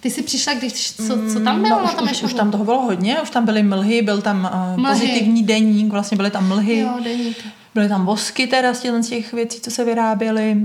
ty 0.00 0.10
jsi 0.10 0.22
přišla, 0.22 0.54
když, 0.54 0.92
co, 0.92 1.18
co 1.32 1.40
tam 1.40 1.62
bylo 1.62 1.78
no, 1.78 1.84
na 1.84 1.92
tom 1.92 2.08
už, 2.10 2.22
už, 2.22 2.34
tam 2.34 2.50
toho 2.50 2.64
bylo 2.64 2.82
hodně, 2.82 3.20
už 3.22 3.30
tam 3.30 3.44
byly 3.44 3.62
mlhy, 3.62 4.02
byl 4.02 4.22
tam 4.22 4.50
uh, 4.78 4.88
pozitivní 4.88 5.42
deník, 5.42 5.92
vlastně 5.92 6.16
byly 6.16 6.30
tam 6.30 6.48
mlhy. 6.48 6.78
Jo, 6.78 6.98
deník. 7.04 7.36
Byly 7.74 7.88
tam 7.88 8.06
vosky 8.06 8.46
teda 8.46 8.74
z 8.74 8.80
těch 9.08 9.32
věcí, 9.32 9.60
co 9.60 9.70
se 9.70 9.84
vyráběly. 9.84 10.56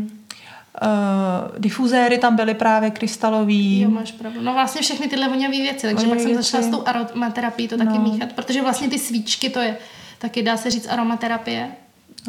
Uh, 0.83 1.59
difuzéry 1.59 2.17
tam 2.17 2.35
byly 2.35 2.53
právě 2.53 2.91
krystalový. 2.91 3.81
Jo, 3.81 3.89
máš 3.89 4.11
pravdu. 4.11 4.41
No 4.41 4.53
vlastně 4.53 4.81
všechny 4.81 5.07
tyhle 5.07 5.29
voňavé 5.29 5.57
věci, 5.57 5.87
takže 5.87 6.07
pak 6.07 6.19
jsem 6.19 6.35
začala 6.35 6.63
s 6.63 6.67
tou 6.67 6.83
aromaterapií 6.85 7.67
to 7.67 7.77
taky 7.77 7.97
no. 7.97 8.03
míchat, 8.03 8.33
protože 8.33 8.61
vlastně 8.61 8.89
ty 8.89 8.99
svíčky, 8.99 9.49
to 9.49 9.59
je 9.59 9.77
taky 10.19 10.43
dá 10.43 10.57
se 10.57 10.69
říct 10.69 10.87
aromaterapie. 10.87 11.71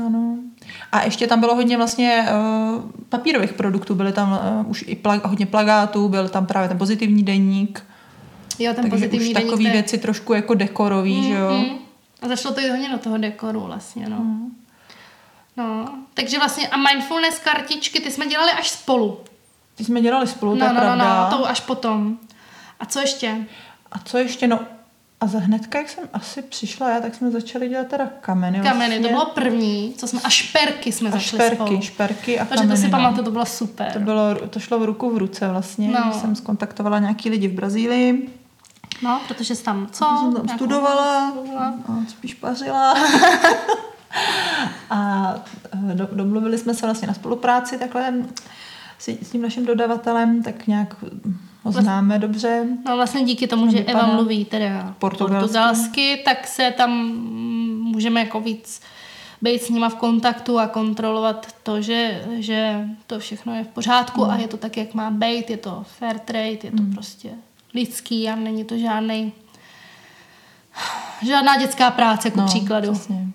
Ano. 0.07 0.37
A 0.93 1.03
ještě 1.03 1.27
tam 1.27 1.41
bylo 1.41 1.55
hodně 1.55 1.77
vlastně 1.77 2.29
uh, 2.31 2.83
papírových 3.09 3.53
produktů, 3.53 3.95
byly 3.95 4.13
tam 4.13 4.33
uh, 4.33 4.71
už 4.71 4.85
i 4.87 4.97
plag, 4.97 5.25
hodně 5.25 5.47
plagátů, 5.47 6.09
byl 6.09 6.29
tam 6.29 6.47
právě 6.47 6.69
ten 6.69 6.79
pozitivní 6.79 7.23
deník. 7.23 7.87
Jo, 8.59 8.75
ten 8.75 8.83
Takže 8.83 8.91
pozitivní 8.91 9.29
už 9.29 9.43
takový 9.43 9.71
věci 9.71 9.99
trošku 9.99 10.35
jako 10.35 10.55
dekorový, 10.55 11.17
mm, 11.17 11.25
že 11.25 11.35
jo. 11.35 11.51
Mm. 11.53 11.79
A 12.23 12.29
zašlo 12.29 12.53
to 12.53 12.61
i 12.61 12.71
hodně 12.71 12.89
do 12.89 12.99
toho 12.99 13.19
dekoru 13.19 13.61
vlastně, 13.61 14.09
no. 14.09 14.17
Mm. 14.17 14.57
No, 15.57 15.89
takže 16.15 16.39
vlastně 16.39 16.69
a 16.69 16.77
mindfulness 16.77 17.39
kartičky, 17.39 18.01
ty 18.01 18.11
jsme 18.11 18.27
dělali 18.27 18.53
až 18.53 18.71
spolu. 18.71 19.21
Ty 19.75 19.85
jsme 19.85 20.01
dělali 20.01 20.27
spolu, 20.27 20.55
no, 20.55 20.59
to 20.59 20.65
je 20.65 20.73
no, 20.73 20.81
pravda. 20.81 21.29
No, 21.31 21.31
no, 21.31 21.39
to 21.39 21.49
až 21.49 21.61
potom. 21.61 22.19
A 22.81 22.87
co 22.87 23.01
ještě? 23.01 23.37
A 23.93 23.99
co 23.99 24.19
ještě? 24.19 24.47
No, 24.47 24.61
a 25.25 25.27
za 25.27 25.39
hnedka, 25.39 25.79
jak 25.79 25.89
jsem 25.89 26.05
asi 26.13 26.43
přišla 26.43 26.91
já, 26.91 27.01
tak 27.01 27.15
jsme 27.15 27.31
začali 27.31 27.69
dělat 27.69 27.87
teda 27.87 28.09
kameny. 28.21 28.61
Kameny, 28.61 28.79
vlastně. 28.79 29.09
to 29.09 29.09
bylo 29.09 29.27
první, 29.27 29.95
co 29.97 30.07
jsme, 30.07 30.21
a 30.25 30.29
šperky 30.29 30.93
jsme 30.93 31.09
a 31.09 31.13
začali 31.13 31.43
šperky, 31.43 31.57
spolu. 31.57 31.81
šperky 31.83 32.41
a 32.41 32.45
Takže 32.45 32.63
kameny. 32.63 32.77
to 32.77 32.81
si 32.81 32.85
no. 32.85 32.91
pamatuju, 32.91 33.25
to 33.25 33.31
bylo 33.31 33.47
super. 33.47 33.93
To, 33.93 33.99
bylo, 33.99 34.35
to 34.51 34.61
šlo 34.61 34.79
v 34.79 34.85
ruku 34.85 35.11
v 35.11 35.19
ruce 35.19 35.49
vlastně. 35.49 35.89
No. 35.89 36.13
Jsem 36.21 36.37
skontaktovala 36.37 36.99
nějaký 36.99 37.31
lidi 37.31 37.49
v 37.49 37.53
Brazílii. 37.53 38.29
No, 39.03 39.21
protože 39.29 39.55
jsi 39.55 39.65
tam 39.65 39.89
co? 39.93 40.05
Protože 40.05 40.21
jsem 40.21 40.35
tam 40.35 40.57
studovala, 40.57 41.31
studovala. 41.31 41.75
A 41.89 41.93
spíš 42.09 42.35
pařila. 42.35 42.95
a 44.91 45.35
e, 45.91 45.95
do, 45.95 46.09
domluvili 46.13 46.59
jsme 46.59 46.75
se 46.75 46.87
vlastně 46.87 47.09
na 47.09 47.15
spolupráci 47.15 47.79
takhle 47.79 48.15
s, 48.99 49.09
s 49.09 49.31
tím 49.31 49.43
naším 49.43 49.67
dodavatelem, 49.67 50.43
tak 50.43 50.67
nějak 50.67 50.95
ho 51.65 51.73
známe 51.73 52.19
dobře. 52.19 52.67
No 52.87 52.97
vlastně 52.97 53.25
díky 53.25 53.47
tomu, 53.47 53.71
že 53.71 53.85
Eva 53.85 54.07
mluví 54.07 54.45
teda 54.45 54.95
portugalsky. 54.99 55.41
portugalsky, 55.41 56.23
tak 56.25 56.47
se 56.47 56.71
tam 56.77 56.91
můžeme 57.83 58.21
jako 58.21 58.41
víc 58.41 58.81
být 59.43 59.63
s 59.63 59.71
nima 59.71 59.89
v 59.89 59.95
kontaktu 59.95 60.59
a 60.59 60.67
kontrolovat 60.67 61.55
to, 61.63 61.83
že, 61.83 62.25
že 62.39 62.89
to 63.07 63.19
všechno 63.19 63.55
je 63.55 63.65
v 63.65 63.69
pořádku 63.69 64.25
mm. 64.25 64.31
a 64.31 64.37
je 64.37 64.49
to 64.49 64.57
tak, 64.57 64.77
jak 64.77 64.95
má 64.95 65.11
být, 65.11 65.51
je 65.51 65.57
to 65.57 65.85
fair 65.99 66.19
trade, 66.19 66.59
je 66.63 66.71
to 66.71 66.83
mm. 66.83 66.93
prostě 66.93 67.31
lidský 67.75 68.29
a 68.29 68.37
není 68.37 68.65
to 68.65 68.79
žádný 68.79 69.33
žádná 71.23 71.57
dětská 71.57 71.91
práce, 71.91 72.29
jako 72.29 72.41
no, 72.41 72.47
příkladu. 72.47 72.93
Přesně. 72.93 73.27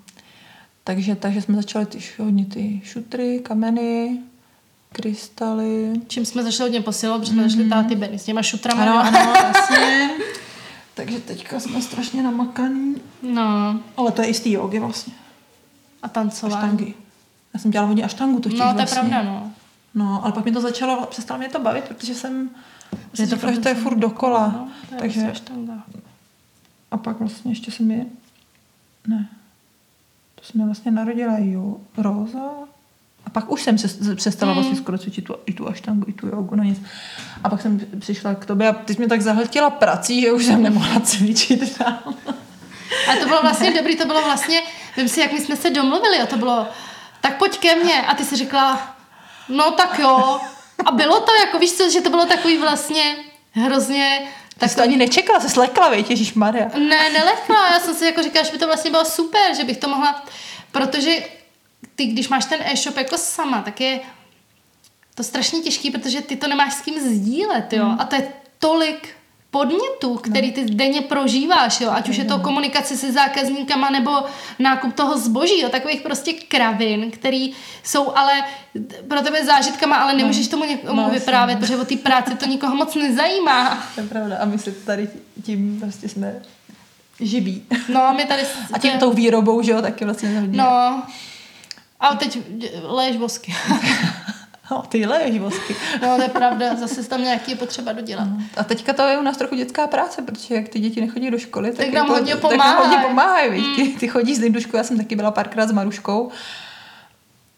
Takže, 0.84 1.16
takže 1.16 1.42
jsme 1.42 1.56
začali 1.56 1.86
ty, 1.86 2.00
hodně 2.20 2.46
ty 2.46 2.82
šutry, 2.84 3.40
kameny, 3.40 4.20
krystaly. 4.92 5.94
Čím 6.08 6.26
jsme 6.26 6.44
začali 6.44 6.70
hodně 6.70 6.82
posilovat, 6.82 7.22
protože 7.22 7.32
jsme 7.34 7.44
mm. 7.44 7.50
začali 7.50 7.70
táty 7.70 7.96
Benny 7.96 8.20
s 8.20 8.24
těma 8.24 8.42
šutrama. 8.42 9.02
Ano, 9.02 9.20
ano, 9.20 9.34
jasně. 9.36 10.10
takže 10.94 11.20
teďka 11.20 11.60
jsme 11.60 11.82
strašně 11.82 12.24
namakaný. 12.24 12.96
No. 13.22 13.80
Ale 13.98 14.12
to 14.12 14.22
je 14.22 14.28
i 14.28 14.34
z 14.34 14.40
té 14.40 14.50
jogy 14.50 14.80
vlastně. 14.80 15.14
A 16.02 16.08
tancování. 16.08 16.64
Aštangy. 16.64 16.94
Já 17.54 17.60
jsem 17.60 17.72
dělala 17.72 17.88
hodně 17.88 18.04
aštangu 18.04 18.40
totiž 18.40 18.60
No, 18.60 18.66
to 18.66 18.70
je 18.70 18.76
vlastně. 18.76 19.00
pravda, 19.00 19.24
no. 19.24 19.52
No, 19.96 20.22
ale 20.24 20.34
pak 20.34 20.46
mi 20.46 20.52
to 20.52 20.62
začalo, 20.62 21.06
přestalo 21.06 21.38
mě 21.38 21.50
to 21.50 21.60
bavit, 21.60 21.84
protože 21.84 22.16
jsem 22.16 22.50
že 23.14 23.28
to, 23.28 23.52
že 23.52 23.60
to 23.60 23.70
je 23.70 23.76
furt 23.76 23.98
dokola. 23.98 24.48
No, 24.48 24.70
to 24.90 24.96
je 24.96 25.00
takže 25.00 25.32
aštanga. 25.32 25.84
A 26.92 26.98
pak 26.98 27.20
vlastně 27.20 27.52
ještě 27.52 27.72
se 27.72 27.84
mi... 27.84 28.06
Ne. 29.08 29.30
To 30.36 30.44
se 30.44 30.58
mi 30.58 30.66
vlastně 30.66 30.92
narodila 30.92 31.38
jo, 31.38 31.78
Roza. 31.98 32.50
A 33.30 33.32
pak 33.32 33.52
už 33.52 33.64
jsem 33.64 33.78
se 33.78 34.16
přestala 34.16 34.52
mm. 34.52 34.56
vlastně 34.56 34.78
skoro 34.78 34.98
cvičit 34.98 35.26
tu, 35.26 35.36
i 35.46 35.54
tu 35.54 35.70
aštangu, 35.70 36.06
i 36.08 36.14
tu 36.14 36.28
jogu, 36.28 36.56
no 36.56 36.64
nic. 36.64 36.82
A 37.44 37.50
pak 37.50 37.62
jsem 37.62 37.80
přišla 38.00 38.36
k 38.36 38.46
tobě 38.46 38.68
a 38.68 38.74
ty 38.74 38.94
jsi 38.94 39.00
mě 39.00 39.08
tak 39.08 39.22
zahltila 39.22 39.70
prací, 39.70 40.22
že 40.22 40.32
už 40.32 40.46
jsem 40.46 40.64
nemohla 40.64 41.00
cvičit 41.04 41.80
dál. 41.80 42.14
A 43.12 43.16
to 43.16 43.28
bylo 43.28 43.42
vlastně 43.42 43.74
dobrý, 43.74 43.96
to 43.96 44.06
bylo 44.06 44.22
vlastně, 44.22 44.62
vím 44.98 45.08
si, 45.08 45.20
jak 45.20 45.32
my 45.32 45.40
jsme 45.40 45.56
se 45.56 45.70
domluvili 45.70 46.20
a 46.20 46.26
to 46.26 46.38
bylo, 46.38 46.68
tak 47.22 47.38
pojď 47.38 47.58
ke 47.58 47.76
mně. 47.76 48.02
A 48.02 48.16
ty 48.16 48.26
si 48.26 48.36
řekla, 48.36 48.96
no 49.50 49.72
tak 49.72 50.00
jo. 50.00 50.40
A 50.86 50.92
bylo 50.92 51.20
to 51.20 51.32
jako, 51.46 51.60
víš 51.60 51.72
co, 51.72 51.90
že 51.90 52.02
to 52.02 52.10
bylo 52.10 52.26
takový 52.26 52.58
vlastně 52.58 53.16
hrozně 53.52 54.22
tak 54.58 54.76
to 54.76 54.82
ani 54.82 54.98
nečekala, 54.98 55.40
se 55.40 55.50
slekla, 55.50 55.90
víš, 55.90 56.06
Ježíš 56.10 56.34
Maria. 56.34 56.68
Ne, 56.78 57.10
nelekla, 57.10 57.70
já 57.74 57.80
jsem 57.80 57.96
si 57.96 58.06
jako 58.06 58.24
říkala, 58.24 58.46
že 58.46 58.52
by 58.52 58.58
to 58.58 58.66
vlastně 58.66 58.92
bylo 58.92 59.06
super, 59.06 59.56
že 59.56 59.64
bych 59.64 59.78
to 59.78 59.88
mohla, 59.88 60.24
protože 60.72 61.24
ty, 61.96 62.06
když 62.06 62.30
máš 62.30 62.46
ten 62.46 62.60
e-shop 62.62 62.98
jako 62.98 63.18
sama, 63.18 63.62
tak 63.62 63.82
je 63.82 64.00
to 65.16 65.24
strašně 65.24 65.60
těžký, 65.60 65.92
protože 65.92 66.22
ty 66.22 66.36
to 66.36 66.48
nemáš 66.48 66.74
s 66.74 66.82
kým 66.82 67.00
sdílet, 67.00 67.74
jo, 67.74 67.86
mm. 67.86 67.98
a 68.00 68.06
to 68.06 68.16
je 68.16 68.28
tolik 68.60 69.10
podnětů, 69.52 70.16
který 70.16 70.48
no. 70.48 70.54
ty 70.54 70.66
denně 70.66 71.02
prožíváš, 71.02 71.82
jo? 71.82 71.92
ať 71.92 72.10
už 72.10 72.18
je 72.18 72.26
to 72.26 72.40
komunikace 72.40 72.98
se 72.98 73.12
zákazníkama 73.12 73.90
nebo 73.90 74.12
nákup 74.60 74.94
toho 74.94 75.18
zboží, 75.18 75.62
jo? 75.62 75.70
takových 75.70 76.02
prostě 76.02 76.34
kravin, 76.34 77.12
který 77.12 77.52
jsou 77.84 78.12
ale 78.16 78.44
pro 79.08 79.22
tebe 79.22 79.46
zážitkama, 79.46 79.96
ale 79.96 80.14
nemůžeš 80.14 80.48
tomu 80.48 80.66
někomu 80.66 81.02
no, 81.02 81.10
vyprávět, 81.10 81.60
protože 81.60 81.78
o 81.78 81.86
té 81.86 81.96
práci 81.96 82.36
to 82.36 82.46
nikoho 82.46 82.76
moc 82.76 82.96
nezajímá. 82.96 83.84
To 83.96 84.02
je 84.02 84.08
pravda 84.08 84.38
a 84.38 84.46
my 84.46 84.60
se 84.60 84.72
tady 84.72 85.10
tím 85.44 85.80
prostě 85.80 86.10
jsme 86.10 86.36
živí. 87.20 87.64
No 87.90 88.04
a 88.04 88.14
my 88.14 88.26
tady... 88.26 88.42
A 88.74 88.80
tím 88.80 88.92
tou 89.00 89.12
výrobou, 89.14 89.62
že 89.62 89.72
jo, 89.72 89.82
taky 89.82 90.06
vlastně 90.06 90.42
No. 90.48 91.04
A 92.00 92.16
teď 92.16 92.40
léž 92.84 93.18
vosky. 93.18 93.56
No, 94.72 94.82
ty 94.82 95.06
leješ 95.06 95.40
vosky. 95.40 95.76
No, 96.02 96.16
to 96.16 96.22
je 96.22 96.30
pravda, 96.30 96.76
zase 96.76 97.10
tam 97.10 97.24
nějaký 97.24 97.52
je 97.52 97.58
potřeba 97.58 97.92
dodělat. 97.92 98.26
No. 98.26 98.44
A 98.58 98.64
teďka 98.64 98.94
to 98.94 99.02
je 99.02 99.18
u 99.18 99.22
nás 99.22 99.38
trochu 99.38 99.56
dětská 99.56 99.88
práce, 99.88 100.22
protože 100.22 100.56
jak 100.56 100.70
ty 100.70 100.80
děti 100.80 101.02
nechodí 101.02 101.32
do 101.32 101.40
školy, 101.40 101.72
tak, 101.72 101.86
tak 101.86 101.94
nám 101.94 102.08
hodně 102.08 102.36
pomáhají. 102.36 102.60
Tak 102.60 102.68
nám 102.68 102.90
hodně 102.90 103.08
pomáhají, 103.08 103.62
mm. 103.62 103.76
ty, 103.76 103.88
ty 104.00 104.08
chodí 104.08 104.36
z 104.36 104.40
Lindušku, 104.40 104.78
já 104.78 104.84
jsem 104.84 104.98
taky 104.98 105.16
byla 105.16 105.32
párkrát 105.32 105.68
s 105.68 105.72
Maruškou 105.72 106.32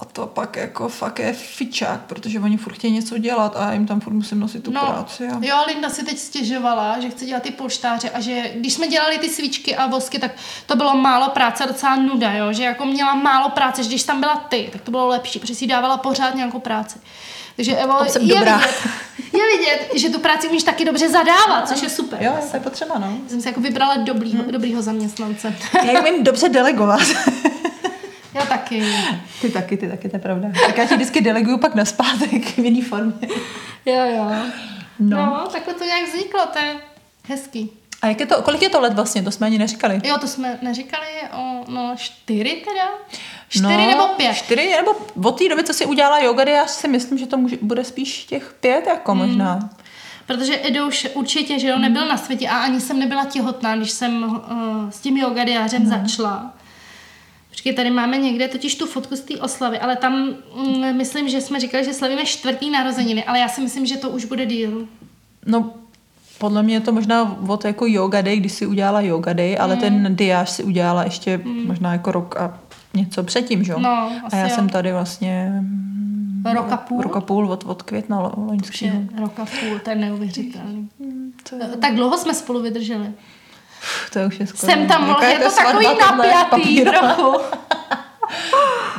a 0.01 0.05
to 0.05 0.27
pak 0.27 0.55
jako 0.55 0.89
fakt 0.89 1.19
je 1.19 1.33
fičák, 1.33 2.01
protože 2.01 2.39
oni 2.39 2.57
furt 2.57 2.73
chtějí 2.73 2.93
něco 2.93 3.17
dělat 3.17 3.55
a 3.55 3.65
já 3.65 3.73
jim 3.73 3.87
tam 3.87 3.99
furt 3.99 4.13
musím 4.13 4.39
nosit 4.39 4.63
tu 4.63 4.71
no, 4.71 4.81
práci. 4.81 5.27
A... 5.27 5.39
Jo, 5.41 5.55
Linda 5.67 5.89
si 5.89 6.05
teď 6.05 6.17
stěžovala, 6.17 6.99
že 6.99 7.09
chce 7.09 7.25
dělat 7.25 7.43
ty 7.43 7.51
polštáře 7.51 8.09
a 8.09 8.19
že 8.19 8.51
když 8.55 8.73
jsme 8.73 8.87
dělali 8.87 9.17
ty 9.17 9.29
svíčky 9.29 9.75
a 9.75 9.87
vosky, 9.87 10.19
tak 10.19 10.31
to 10.65 10.75
bylo 10.75 10.95
málo 10.95 11.29
práce 11.29 11.65
docela 11.67 11.95
nuda, 11.95 12.31
jo? 12.33 12.53
že 12.53 12.63
jako 12.63 12.85
měla 12.85 13.15
málo 13.15 13.49
práce, 13.49 13.83
že 13.83 13.89
když 13.89 14.03
tam 14.03 14.19
byla 14.19 14.35
ty, 14.35 14.69
tak 14.71 14.81
to 14.81 14.91
bylo 14.91 15.07
lepší, 15.07 15.39
protože 15.39 15.55
si 15.55 15.67
dávala 15.67 15.97
pořád 15.97 16.35
nějakou 16.35 16.59
práci. 16.59 16.99
Takže 17.55 17.75
Evo, 17.75 18.05
jsem 18.05 18.21
je, 18.21 18.35
dobrá. 18.35 18.57
Vidět, 18.57 18.73
je 19.33 19.57
vidět, 19.57 19.89
že 19.95 20.09
tu 20.09 20.19
práci 20.19 20.47
umíš 20.47 20.63
taky 20.63 20.85
dobře 20.85 21.09
zadávat, 21.09 21.67
což 21.67 21.81
je 21.81 21.89
super. 21.89 22.23
Jo, 22.23 22.33
to 22.51 22.57
je 22.57 22.59
potřeba, 22.59 22.99
no. 22.99 23.17
Jsem 23.27 23.41
si 23.41 23.47
jako 23.47 23.61
vybrala 23.61 23.97
dobrýho, 23.97 24.43
hmm. 24.43 24.51
dobrýho 24.51 24.81
zaměstnance. 24.81 25.55
Já 25.83 26.01
umím 26.01 26.23
dobře 26.23 26.49
delegovat. 26.49 27.01
Já 28.33 28.45
taky. 28.45 28.85
Ty 29.41 29.49
taky, 29.49 29.77
ty 29.77 29.89
taky, 29.89 30.09
to 30.09 30.15
je 30.15 30.19
pravda. 30.19 30.47
Tak 30.65 30.77
já 30.77 30.85
ti 30.85 30.95
vždycky 30.95 31.21
deleguju 31.21 31.57
pak 31.57 31.75
na 31.75 31.85
zpátek 31.85 32.45
v 32.45 32.57
jiný 32.57 32.81
formě. 32.81 33.27
Jo, 33.85 34.05
jo. 34.15 34.25
No. 34.99 35.17
no, 35.17 35.47
takhle 35.51 35.73
to 35.73 35.83
nějak 35.83 36.09
vzniklo, 36.09 36.41
to 36.53 36.59
je 36.59 36.75
hezký. 37.27 37.71
A 38.01 38.07
jak 38.07 38.19
je 38.19 38.25
to, 38.25 38.41
kolik 38.41 38.61
je 38.61 38.69
to 38.69 38.81
let 38.81 38.93
vlastně, 38.93 39.23
to 39.23 39.31
jsme 39.31 39.47
ani 39.47 39.57
neříkali. 39.57 40.01
Jo, 40.03 40.17
to 40.17 40.27
jsme 40.27 40.59
neříkali, 40.61 41.07
o, 41.33 41.63
no 41.67 41.93
čtyři 41.97 42.63
teda. 42.67 42.89
Čtyři 43.49 43.77
no, 43.77 43.87
nebo 43.87 44.07
pět. 44.07 44.33
Čtyři 44.33 44.75
nebo 44.75 44.91
od 45.23 45.37
té 45.37 45.49
doby, 45.49 45.63
co 45.63 45.73
si 45.73 45.85
udělala 45.85 46.19
yoga, 46.19 46.49
já 46.49 46.67
si 46.67 46.87
myslím, 46.87 47.17
že 47.17 47.27
to 47.27 47.37
může, 47.37 47.57
bude 47.61 47.83
spíš 47.83 48.25
těch 48.25 48.55
pět 48.59 48.87
jako 48.87 49.11
hmm. 49.11 49.27
možná. 49.27 49.69
Protože 50.27 50.59
Edouš 50.63 51.07
určitě, 51.13 51.59
že 51.59 51.67
jo, 51.67 51.79
nebyl 51.79 52.07
na 52.07 52.17
světě 52.17 52.49
a 52.49 52.57
ani 52.57 52.81
jsem 52.81 52.99
nebyla 52.99 53.25
těhotná, 53.25 53.75
když 53.75 53.91
jsem 53.91 54.23
uh, 54.23 54.89
s 54.89 54.99
tím 54.99 55.17
yogadiářem 55.17 55.81
hmm. 55.81 55.89
začala. 55.89 56.53
Počkej, 57.61 57.73
tady 57.73 57.89
máme 57.89 58.17
někde 58.17 58.47
totiž 58.47 58.75
tu 58.75 58.85
fotku 58.85 59.15
z 59.15 59.19
té 59.19 59.37
oslavy, 59.37 59.79
ale 59.79 59.95
tam 59.95 60.13
mm, 60.55 60.97
myslím, 60.97 61.29
že 61.29 61.41
jsme 61.41 61.59
říkali, 61.59 61.85
že 61.85 61.93
slavíme 61.93 62.25
čtvrtý 62.25 62.69
narozeniny, 62.69 63.23
ale 63.23 63.39
já 63.39 63.47
si 63.47 63.61
myslím, 63.61 63.85
že 63.85 63.97
to 63.97 64.09
už 64.09 64.25
bude 64.25 64.45
díl. 64.45 64.87
No, 65.45 65.73
podle 66.37 66.63
mě 66.63 66.73
je 66.73 66.79
to 66.79 66.91
možná 66.91 67.37
od 67.47 67.65
jako 67.65 67.85
yoga 67.87 68.21
day, 68.21 68.37
když 68.37 68.51
si 68.51 68.65
udělala 68.65 69.01
yoga 69.01 69.33
day, 69.33 69.57
ale 69.59 69.75
mm. 69.75 69.81
ten 69.81 70.15
diáž 70.15 70.49
si 70.49 70.63
udělala 70.63 71.03
ještě 71.03 71.37
mm. 71.37 71.67
možná 71.67 71.91
jako 71.91 72.11
rok 72.11 72.37
a 72.37 72.59
něco 72.93 73.23
předtím, 73.23 73.63
že? 73.63 73.73
No, 73.77 74.11
a 74.31 74.35
já 74.35 74.47
jo. 74.47 74.55
jsem 74.55 74.69
tady 74.69 74.91
vlastně 74.91 75.63
Rok 76.53 76.71
a 76.71 76.77
půl? 76.77 77.01
Rok 77.01 77.17
a 77.17 77.21
půl 77.21 77.51
od, 77.51 77.63
od 77.67 77.83
května 77.83 78.31
loňského. 78.37 78.97
Rok 79.19 79.39
a 79.39 79.45
půl, 79.45 79.79
to 79.83 79.89
je 79.89 79.95
neuvěřitelný. 79.95 80.89
Mm, 80.99 81.33
to 81.49 81.55
je... 81.55 81.61
Tak 81.67 81.95
dlouho 81.95 82.17
jsme 82.17 82.33
spolu 82.33 82.61
vydrželi. 82.61 83.11
To 84.13 84.19
je 84.19 84.25
už 84.27 84.39
je 84.39 84.47
skoro. 84.47 84.73
Jsem 84.73 84.87
tam, 84.87 85.17
je, 85.21 85.27
je 85.29 85.39
to 85.39 85.55
takový 85.55 85.87
napjatý 85.99 86.81
trochu. 86.81 87.37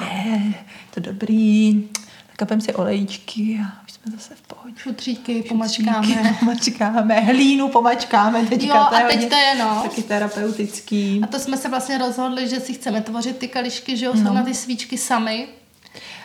ne, 0.01 0.55
to 0.95 1.01
dobrý. 1.01 1.89
Nakapem 2.29 2.61
si 2.61 2.75
olejčky 2.75 3.61
a 3.65 3.83
už 3.85 3.93
jsme 3.93 4.13
zase 4.17 4.35
v 4.35 4.43
pohodě. 4.43 4.75
Šutříky 4.77 5.43
pomačkáme. 5.43 6.37
pomačkáme, 6.41 7.21
hlínu 7.21 7.69
pomačkáme. 7.69 8.47
Teďka 8.47 8.77
jo, 8.77 8.81
a 8.81 9.01
teď 9.09 9.29
to 9.29 9.37
je 9.37 9.55
no. 9.59 9.81
Taky 9.83 10.03
terapeutický. 10.03 11.21
A 11.25 11.27
to 11.27 11.39
jsme 11.39 11.57
se 11.57 11.69
vlastně 11.69 11.99
rozhodli, 11.99 12.49
že 12.49 12.61
si 12.61 12.75
chceme 12.75 13.01
tvořit 13.01 13.39
ty 13.39 13.49
kališky, 13.49 13.97
že 13.97 14.07
jo, 14.07 14.13
no. 14.15 14.35
na 14.35 14.43
ty 14.43 14.55
svíčky 14.55 14.99
sami. 14.99 15.49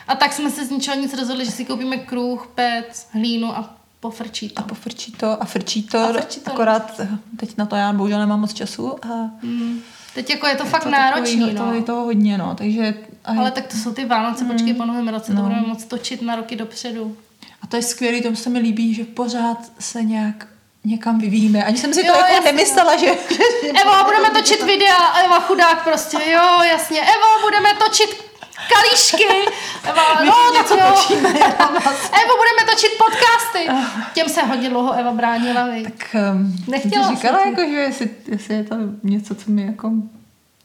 A 0.08 0.14
tak 0.14 0.32
jsme 0.32 0.50
se 0.50 0.66
z 0.66 0.70
ničeho 0.70 0.96
nic 0.96 1.14
rozhodli, 1.14 1.44
že 1.44 1.50
si 1.50 1.64
koupíme 1.64 1.96
kruh, 1.96 2.50
pec, 2.54 3.08
hlínu 3.12 3.56
a 3.56 3.77
pofrčí 4.00 4.48
to. 4.48 4.60
A 4.60 4.62
pofrčí 4.62 5.12
to 5.12 5.42
a 5.42 5.44
frčí 5.44 5.82
to, 5.82 5.98
a 5.98 6.12
frčí 6.12 6.40
to 6.40 6.52
akorát 6.52 7.00
teď 7.36 7.56
na 7.56 7.66
to 7.66 7.76
já 7.76 7.92
bohužel 7.92 8.18
nemám 8.18 8.40
moc 8.40 8.52
času. 8.52 9.04
A 9.04 9.30
mm. 9.42 9.80
Teď 10.14 10.30
jako 10.30 10.46
je 10.46 10.56
to 10.56 10.64
je 10.64 10.70
fakt 10.70 10.82
to 10.82 10.90
náročný, 10.90 11.40
takový, 11.40 11.54
no. 11.54 11.66
To 11.66 11.72
je 11.74 11.82
to 11.82 11.94
hodně, 11.94 12.38
no, 12.38 12.54
takže... 12.54 12.94
Aj... 13.24 13.38
Ale 13.38 13.50
tak 13.50 13.66
to 13.66 13.76
jsou 13.76 13.92
ty 13.92 14.04
Vánoce, 14.04 14.44
mm. 14.44 14.50
počkej 14.50 14.74
po 14.74 14.84
novém 14.84 15.08
roce, 15.08 15.34
no. 15.34 15.40
to 15.42 15.48
budeme 15.48 15.66
moc 15.66 15.84
točit 15.84 16.22
na 16.22 16.36
roky 16.36 16.56
dopředu. 16.56 17.16
A 17.62 17.66
to 17.66 17.76
je 17.76 17.82
skvělé, 17.82 18.20
to 18.20 18.36
se 18.36 18.50
mi 18.50 18.58
líbí, 18.58 18.94
že 18.94 19.04
pořád 19.04 19.58
se 19.78 20.02
nějak 20.02 20.46
někam 20.84 21.18
vyvíjíme. 21.18 21.64
Ani 21.64 21.78
jsem 21.78 21.94
si 21.94 22.06
jo, 22.06 22.12
to 22.12 22.18
jako 22.18 22.32
jasně. 22.32 22.52
nemyslela, 22.52 22.96
že... 22.96 23.06
Evo, 23.82 24.04
budeme 24.04 24.30
točit 24.30 24.62
videa, 24.62 25.12
Eva 25.24 25.40
chudák 25.40 25.84
prostě, 25.84 26.16
jo, 26.16 26.62
jasně. 26.72 27.00
Evo, 27.00 27.42
budeme 27.42 27.68
točit 27.74 28.27
kalíšky. 28.74 29.24
Eva, 29.90 30.24
no, 30.24 30.34
něco 30.58 30.74
jo. 30.74 30.94
točíme. 30.94 31.28
Evo, 32.22 32.34
budeme 32.36 32.72
točit 32.72 32.90
podcasty. 32.98 33.68
Těm 34.14 34.28
se 34.28 34.42
hodně 34.42 34.68
dlouho 34.68 34.92
Eva 34.92 35.12
bránila. 35.12 35.66
Vy. 35.66 35.82
Tak 35.82 36.16
um, 36.34 36.56
Nechtěla 36.68 37.10
říkala, 37.10 37.46
jako, 37.46 37.60
že 37.60 37.76
jestli, 37.76 38.10
jestli, 38.28 38.54
je 38.54 38.64
to 38.64 38.76
něco, 39.02 39.34
co 39.34 39.50
mi 39.50 39.66
jako 39.66 39.92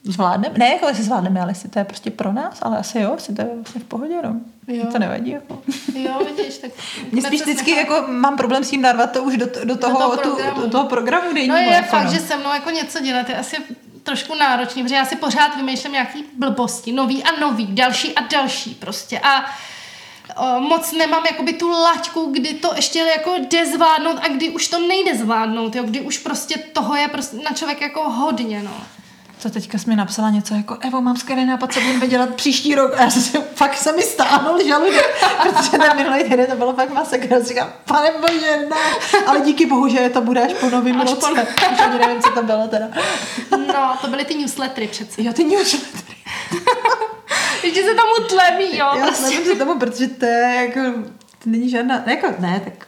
zvládneme. 0.04 0.54
Ne, 0.58 0.68
jako 0.68 0.88
jestli 0.88 1.04
zvládneme, 1.04 1.40
ale 1.40 1.50
jestli 1.50 1.68
to 1.68 1.78
je 1.78 1.84
prostě 1.84 2.10
pro 2.10 2.32
nás, 2.32 2.58
ale 2.62 2.78
asi 2.78 2.98
jo, 2.98 3.12
jestli 3.14 3.34
to 3.34 3.42
je 3.42 3.48
vlastně 3.54 3.80
v 3.80 3.84
pohodě, 3.84 4.14
no. 4.22 4.40
Jo. 4.66 4.86
To 4.92 4.98
nevadí, 4.98 5.30
jako. 5.30 5.62
Jo, 5.94 6.18
vidíš, 6.24 6.58
tak... 6.58 6.70
Mě 7.12 7.22
spíš 7.22 7.42
vždycky 7.42 7.74
nechal... 7.74 7.96
jako 7.96 8.12
mám 8.12 8.36
problém 8.36 8.64
s 8.64 8.70
tím 8.70 8.82
narvat 8.82 9.12
to 9.12 9.22
už 9.22 9.36
do, 9.36 9.46
do, 9.64 9.76
toho, 9.76 9.92
do 9.92 9.98
toho 9.98 10.16
programu, 10.16 10.54
tu, 10.54 10.60
do 10.60 10.70
toho 10.70 10.88
programu 10.88 11.26
No 11.46 11.56
je 11.56 11.66
jako, 11.66 11.88
fakt, 11.88 12.04
no. 12.04 12.10
že 12.12 12.20
se 12.20 12.36
mnou 12.36 12.54
jako 12.54 12.70
něco 12.70 13.00
dělat 13.00 13.28
je 13.28 13.36
asi 13.36 13.56
trošku 14.04 14.34
náročný, 14.34 14.82
protože 14.82 14.94
já 14.94 15.04
si 15.04 15.16
pořád 15.16 15.56
vymýšlím 15.56 15.92
nějaký 15.92 16.24
blbosti, 16.36 16.92
nový 16.92 17.24
a 17.24 17.40
nový, 17.40 17.66
další 17.66 18.14
a 18.14 18.22
další 18.22 18.74
prostě. 18.74 19.20
A 19.20 19.44
o, 20.36 20.60
moc 20.60 20.92
nemám 20.92 21.26
jakoby 21.26 21.52
tu 21.52 21.70
laťku, 21.70 22.30
kdy 22.32 22.54
to 22.54 22.72
ještě 22.76 22.98
jako 22.98 23.34
jde 23.38 23.66
zvládnout 23.66 24.16
a 24.22 24.28
kdy 24.28 24.50
už 24.50 24.68
to 24.68 24.78
nejde 24.78 25.14
zvládnout, 25.14 25.74
jo, 25.74 25.82
kdy 25.82 26.00
už 26.00 26.18
prostě 26.18 26.58
toho 26.58 26.96
je 26.96 27.08
prostě 27.08 27.36
na 27.36 27.50
člověk 27.56 27.80
jako 27.80 28.10
hodně, 28.10 28.62
no. 28.62 28.86
To 29.44 29.50
teďka 29.50 29.78
jsi 29.78 29.90
mi 29.90 29.96
napsala 29.96 30.30
něco 30.30 30.54
jako 30.54 30.76
Evo, 30.80 31.00
mám 31.00 31.16
skvělý 31.16 31.44
nápad, 31.44 31.72
co 31.72 31.80
budeme 31.80 32.06
dělat 32.06 32.34
příští 32.34 32.74
rok. 32.74 32.94
A 32.96 33.02
já 33.02 33.10
jsem 33.10 33.42
fakt 33.54 33.76
se 33.76 33.92
mi 33.92 34.02
stánul 34.02 34.64
žaludek, 34.66 35.24
protože 35.42 35.70
ten 35.70 35.96
minulý 35.96 36.24
týden 36.24 36.46
to 36.46 36.56
bylo 36.56 36.72
fakt 36.72 36.90
masakr. 36.90 37.44
Říkám, 37.44 37.72
pane 37.84 38.10
bože, 38.20 38.66
ne. 38.70 38.76
Ale 39.26 39.40
díky 39.40 39.66
bohu, 39.66 39.88
že 39.88 40.08
to 40.08 40.20
bude 40.20 40.40
až 40.40 40.52
po 40.52 40.70
novém 40.70 41.00
roce. 41.00 41.14
Po... 41.14 41.26
Už 41.72 41.80
ani 41.80 41.98
nevím, 41.98 42.22
co 42.22 42.30
to 42.30 42.42
bylo 42.42 42.68
teda. 42.68 42.86
No, 43.50 43.94
to 44.00 44.08
byly 44.08 44.24
ty 44.24 44.34
newslettery 44.34 44.88
přece. 44.88 45.22
Jo, 45.22 45.32
ty 45.32 45.44
newslettery. 45.44 46.16
Ještě 47.62 47.82
se 47.82 47.94
tomu 47.94 48.28
tlebí, 48.28 48.76
jo. 48.78 48.86
Já 48.98 49.06
prostě. 49.06 49.44
se 49.44 49.54
tomu, 49.54 49.78
protože 49.78 50.08
to 50.08 50.26
je 50.26 50.68
jako, 50.68 50.80
to 51.44 51.50
není 51.50 51.70
žádná, 51.70 52.02
jako 52.06 52.26
ne, 52.38 52.60
tak 52.64 52.86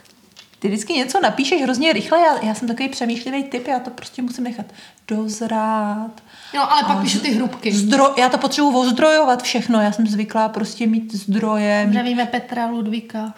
ty 0.67 0.73
vždycky 0.73 0.93
něco 0.93 1.21
napíšeš 1.21 1.63
hrozně 1.63 1.93
rychle, 1.93 2.19
já, 2.21 2.47
já 2.47 2.55
jsem 2.55 2.69
takový 2.69 2.89
přemýšlivý 2.89 3.45
typ, 3.45 3.67
já 3.67 3.79
to 3.79 3.91
prostě 3.91 4.23
musím 4.23 4.45
nechat 4.45 4.67
dozrát. 5.09 6.11
No, 6.55 6.73
ale 6.73 6.83
pak 6.83 7.01
píšu 7.01 7.21
ty 7.21 7.31
hrubky. 7.31 7.73
Zdro, 7.73 8.15
já 8.19 8.29
to 8.29 8.39
potřebuji 8.39 8.79
ozdrojovat 8.79 9.43
všechno, 9.43 9.81
já 9.81 9.93
jsem 9.93 10.07
zvyklá 10.07 10.49
prostě 10.49 10.87
mít 10.87 11.15
zdroje. 11.15 11.87
Zdravíme 11.91 12.27
Petra 12.27 12.67
Ludvíka. 12.67 13.35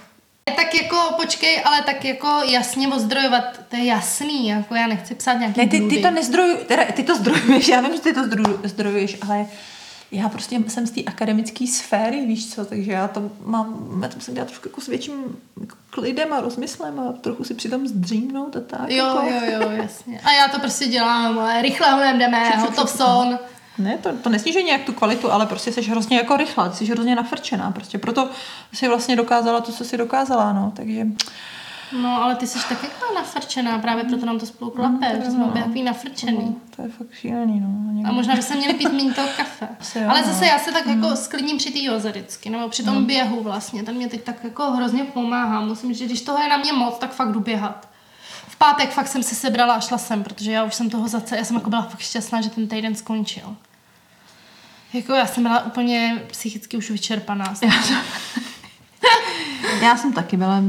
Tak 0.56 0.74
jako, 0.82 0.96
počkej, 1.16 1.62
ale 1.64 1.82
tak 1.82 2.04
jako 2.04 2.40
jasně 2.50 2.88
ozdrojovat, 2.88 3.44
to 3.68 3.76
je 3.76 3.84
jasný, 3.84 4.48
jako 4.48 4.74
já 4.74 4.86
nechci 4.86 5.14
psát 5.14 5.34
nějaký 5.34 5.60
Ne, 5.60 5.66
ty, 5.66 5.80
ty 5.80 6.02
to 6.02 6.10
nezdrojuj, 6.10 6.56
teda 6.56 6.84
ty 6.84 7.02
to 7.02 7.16
zdrojuješ, 7.16 7.68
já 7.68 7.80
vím, 7.80 7.92
že 7.92 8.00
ty 8.00 8.12
to 8.12 8.24
zdrojuješ, 8.64 9.16
ale 9.28 9.46
já 10.12 10.28
prostě 10.28 10.60
jsem 10.68 10.86
z 10.86 10.90
té 10.90 11.02
akademické 11.02 11.66
sféry, 11.66 12.26
víš 12.26 12.54
co, 12.54 12.64
takže 12.64 12.92
já 12.92 13.08
to 13.08 13.30
mám, 13.44 14.00
já 14.02 14.08
to 14.08 14.14
musím 14.16 14.34
dělat 14.34 14.46
trošku 14.48 14.68
jako 14.68 14.80
s 14.80 14.86
větším 14.86 15.14
jako 15.60 15.76
klidem 15.98 16.32
a 16.32 16.40
rozmyslem 16.40 17.00
a 17.00 17.12
trochu 17.12 17.44
si 17.44 17.54
přitom 17.54 17.88
zdřímnout 17.88 18.56
a 18.56 18.60
tak. 18.60 18.90
Jo, 18.90 19.06
jako. 19.06 19.26
jo, 19.26 19.60
jo, 19.60 19.70
jasně. 19.70 20.20
A 20.24 20.32
já 20.32 20.48
to 20.48 20.60
prostě 20.60 20.86
dělám, 20.86 21.38
ale 21.38 21.62
rychle 21.62 21.90
ho 21.90 22.18
jdeme, 22.18 22.50
hotov 22.50 22.90
son. 22.90 23.38
Ne, 23.78 23.98
to, 23.98 24.12
to 24.22 24.28
nesníží 24.28 24.64
nějak 24.64 24.84
tu 24.84 24.92
kvalitu, 24.92 25.32
ale 25.32 25.46
prostě 25.46 25.72
jsi 25.72 25.82
hrozně 25.82 26.16
jako 26.16 26.36
rychlá, 26.36 26.72
jsi 26.72 26.84
hrozně 26.84 27.14
nafrčená, 27.14 27.70
prostě 27.70 27.98
proto 27.98 28.30
jsi 28.72 28.88
vlastně 28.88 29.16
dokázala 29.16 29.60
to, 29.60 29.72
co 29.72 29.84
jsi 29.84 29.96
dokázala, 29.96 30.52
no, 30.52 30.72
takže... 30.76 31.06
No, 31.92 32.22
ale 32.22 32.34
ty 32.36 32.46
jsi 32.46 32.58
taky 32.68 32.86
jako 32.86 33.14
nafrčená, 33.14 33.78
právě 33.78 34.04
proto 34.04 34.26
nám 34.26 34.38
to 34.38 34.46
spolu 34.46 34.70
klape, 34.70 35.18
no, 35.18 35.24
že 35.24 35.30
jsme 35.30 35.44
obě 35.44 35.62
takový 35.62 35.82
nafrčený. 35.82 36.44
No, 36.44 36.54
to 36.76 36.82
je 36.82 36.88
fakt 36.88 37.12
šílený, 37.12 37.60
no. 37.60 37.92
Někdy. 37.92 38.10
A 38.10 38.12
možná 38.12 38.34
by 38.34 38.42
se 38.42 38.56
měli 38.56 38.74
pít 38.74 38.92
méně 38.92 39.14
toho 39.14 39.28
kafe. 39.36 39.68
Asi 39.80 40.04
ale 40.04 40.24
zase 40.24 40.40
no. 40.40 40.46
já 40.46 40.58
se 40.58 40.72
tak 40.72 40.86
mm. 40.86 41.02
jako 41.02 41.16
sklidním 41.16 41.56
při 41.56 41.70
té 41.70 41.82
joze 41.82 42.10
vždycky, 42.10 42.50
nebo 42.50 42.68
při 42.68 42.84
tom 42.84 42.96
mm. 42.96 43.04
běhu 43.04 43.42
vlastně, 43.42 43.82
ten 43.82 43.94
mě 43.94 44.08
teď 44.08 44.22
tak 44.22 44.44
jako 44.44 44.70
hrozně 44.70 45.04
pomáhá. 45.04 45.60
Musím, 45.60 45.94
že 45.94 46.04
když 46.04 46.20
toho 46.20 46.38
je 46.38 46.48
na 46.48 46.56
mě 46.56 46.72
moc, 46.72 46.98
tak 46.98 47.12
fakt 47.12 47.32
jdu 47.32 47.40
běhat. 47.40 47.88
V 48.48 48.56
pátek 48.56 48.90
fakt 48.90 49.08
jsem 49.08 49.22
se 49.22 49.34
sebrala 49.34 49.74
a 49.74 49.80
šla 49.80 49.98
jsem, 49.98 50.24
protože 50.24 50.52
já 50.52 50.64
už 50.64 50.74
jsem 50.74 50.90
toho 50.90 51.08
zase, 51.08 51.36
já 51.36 51.44
jsem 51.44 51.56
jako 51.56 51.70
byla 51.70 51.82
fakt 51.82 52.00
šťastná, 52.00 52.40
že 52.40 52.50
ten 52.50 52.68
týden 52.68 52.94
skončil. 52.94 53.56
Jako 54.92 55.12
já 55.12 55.26
jsem 55.26 55.42
byla 55.42 55.66
úplně 55.66 56.22
psychicky 56.26 56.76
už 56.76 56.90
vyčerpaná. 56.90 57.44
Já 57.48 57.54
jsem, 57.54 57.70
já 59.82 59.96
jsem 59.96 60.12
taky 60.12 60.36
byla 60.36 60.62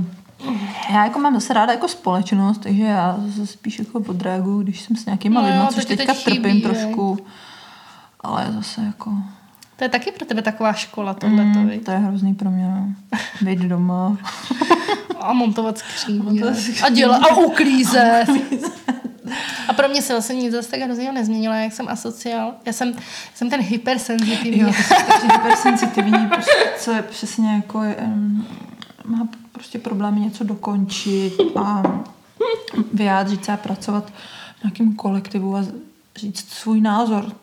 já 0.89 1.03
jako 1.03 1.19
mám 1.19 1.33
zase 1.33 1.53
ráda 1.53 1.73
jako 1.73 1.87
společnost, 1.87 2.57
takže 2.57 2.83
já 2.83 3.15
zase 3.27 3.47
spíš 3.47 3.79
jako 3.79 3.99
podrágu, 3.99 4.63
když 4.63 4.81
jsem 4.81 4.95
s 4.95 5.05
nějakýma 5.05 5.41
no 5.41 5.47
lidmi, 5.47 5.67
což 5.73 5.85
teďka 5.85 6.13
teď 6.13 6.23
trpím 6.23 6.43
chybí, 6.43 6.61
trošku. 6.61 7.17
Je. 7.19 7.25
Ale 8.19 8.51
zase 8.55 8.81
jako... 8.81 9.11
To 9.75 9.85
je 9.85 9.89
taky 9.89 10.11
pro 10.11 10.25
tebe 10.25 10.41
taková 10.41 10.73
škola 10.73 11.13
tohle. 11.13 11.43
Mm, 11.43 11.79
to 11.79 11.91
je 11.91 11.97
hrozný 11.97 12.35
pro 12.35 12.51
mě, 12.51 12.67
no. 12.67 12.87
Být 13.41 13.59
doma. 13.59 14.17
a 15.19 15.33
montovat 15.33 15.77
skříně. 15.77 16.43
A 16.83 16.89
dělat, 16.89 17.17
a 17.17 17.35
uklízet. 17.35 18.25
A 19.67 19.73
pro 19.75 19.89
mě 19.89 20.01
se 20.01 20.13
vlastně 20.13 20.35
nic 20.35 20.51
zase 20.51 20.71
tak 20.71 20.79
hrozně 20.79 21.11
nezměnilo, 21.11 21.55
jak 21.55 21.73
jsem 21.73 21.87
asociál. 21.87 22.53
Já 22.65 22.73
jsem, 22.73 22.93
jsem 23.35 23.49
ten 23.49 23.61
hypersenzitivní. 23.61 24.59
Jo, 24.59 24.73
jsi 24.73 24.93
hypersenzitivní, 25.31 26.27
prostě, 26.27 26.71
co 26.77 26.91
je 26.91 27.01
přesně 27.01 27.55
jako... 27.55 27.79
Um, 27.79 28.47
má 29.09 29.27
prostě 29.51 29.79
problémy 29.79 30.19
něco 30.19 30.43
dokončit 30.43 31.33
a 31.55 31.83
vyjádřit 32.93 33.45
se 33.45 33.51
a 33.51 33.57
pracovat 33.57 34.13
v 34.59 34.63
nějakém 34.63 34.95
kolektivu 34.95 35.55
a 35.55 35.65
říct 36.15 36.49
svůj 36.49 36.81
názor. 36.81 37.35